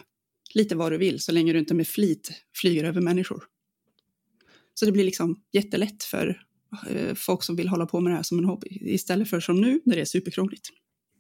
[0.55, 2.31] lite vad du vill så länge du inte med flit
[2.61, 3.45] flyger över människor.
[4.75, 6.43] Så det blir liksom jättelätt för
[6.91, 9.61] eh, folk som vill hålla på med det här som en hobby istället för som
[9.61, 10.69] nu när det är superkrångligt.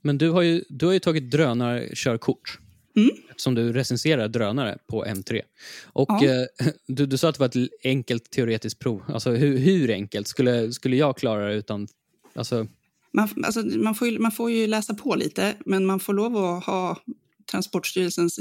[0.02, 2.58] Men du har ju, du har ju tagit drönarkörkort.
[2.96, 3.10] Mm.
[3.36, 5.40] som du recenserar drönare på M3.
[5.84, 6.24] Och Ja.
[6.24, 9.02] eh, du, du sa att det var ett enkelt teoretiskt prov.
[9.08, 10.28] Alltså hur, hur enkelt?
[10.28, 11.88] Skulle, skulle jag klara det utan...
[12.34, 12.66] Alltså,
[13.12, 16.36] Man, alltså, man, får ju, man får ju läsa på lite, men man får lov
[16.36, 17.02] att ha
[17.50, 18.38] Transportstyrelsens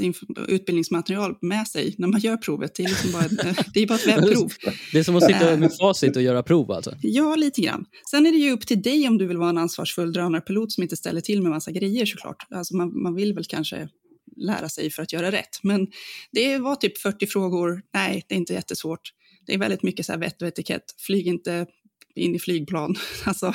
[0.48, 2.74] utbildningsmaterial med sig när man gör provet.
[2.74, 4.52] Det är, liksom bara, ett, det är bara ett webbprov.
[4.92, 5.58] det är som att sitta Äh.
[5.58, 6.94] med facit och göra prov alltså.
[7.02, 7.84] Ja, lite grann.
[8.10, 10.82] Sen är det ju upp till dig om du vill vara en ansvarsfull drönarpilot som
[10.82, 12.46] inte ställer till med massa grejer såklart.
[12.50, 13.88] Alltså man, man vill väl kanske
[14.36, 15.58] lära sig för att göra rätt.
[15.62, 15.86] Men
[16.32, 17.82] det var typ 40 frågor.
[17.94, 19.00] Nej, det är inte jättesvårt.
[19.46, 20.82] Det är väldigt mycket så här vett och etikett.
[21.06, 21.66] Flyg inte
[22.14, 22.94] in i flygplan.
[23.24, 23.52] Alltså,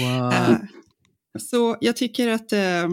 [0.00, 0.32] Wow.
[0.32, 0.56] Eh,
[1.40, 2.88] så jag tycker att eh,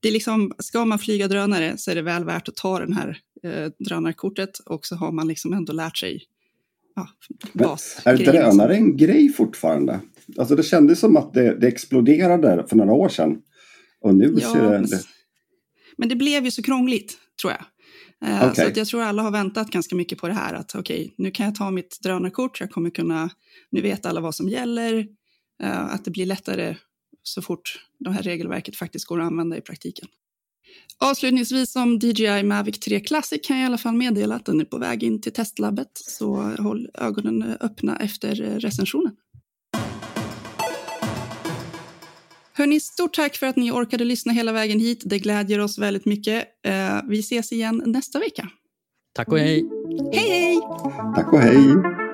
[0.00, 2.92] det är liksom, ska man flyga drönare så är det väl värt att ta den
[2.92, 6.22] här eh, drönarkortet och så har man liksom ändå lärt sig
[6.96, 7.08] ja,
[7.52, 8.22] Men basgrejerna.
[8.32, 10.00] Är drönare en grej fortfarande?
[10.38, 13.38] Alltså det kändes som att det, det exploderade för några år sedan.
[14.00, 14.70] Och nu Ja, ser det...
[14.70, 15.02] men, det
[15.96, 17.64] men det blev ju så krångligt, tror jag.
[18.30, 18.54] Eh, Okej.
[18.64, 20.54] Så att jag tror alla har väntat ganska mycket på det här.
[20.54, 23.30] Att okej, nu kan jag ta mitt drönarkort, jag kommer kunna,
[23.70, 25.06] nu vet alla vad som gäller.
[25.62, 26.76] eh, att det blir lättare
[27.28, 30.08] så fort det här regelverket faktiskt går att använda i praktiken.
[30.98, 34.64] Avslutningsvis som DJI Mavic 3 Classic kan jag i alla fall meddela att den är
[34.64, 35.90] på väg in till testlabbet.
[35.94, 39.16] Så håll ögonen öppna efter eh, recensionen.
[42.52, 45.02] Hörni, stort tack för att ni orkade lyssna hela vägen hit.
[45.04, 46.44] Det glädjer oss väldigt mycket.
[46.66, 48.48] Eh, Vi ses igen nästa vecka.
[49.14, 49.64] Tack och hej!
[50.12, 50.60] Hej, hej!
[51.14, 52.05] Tack och hej!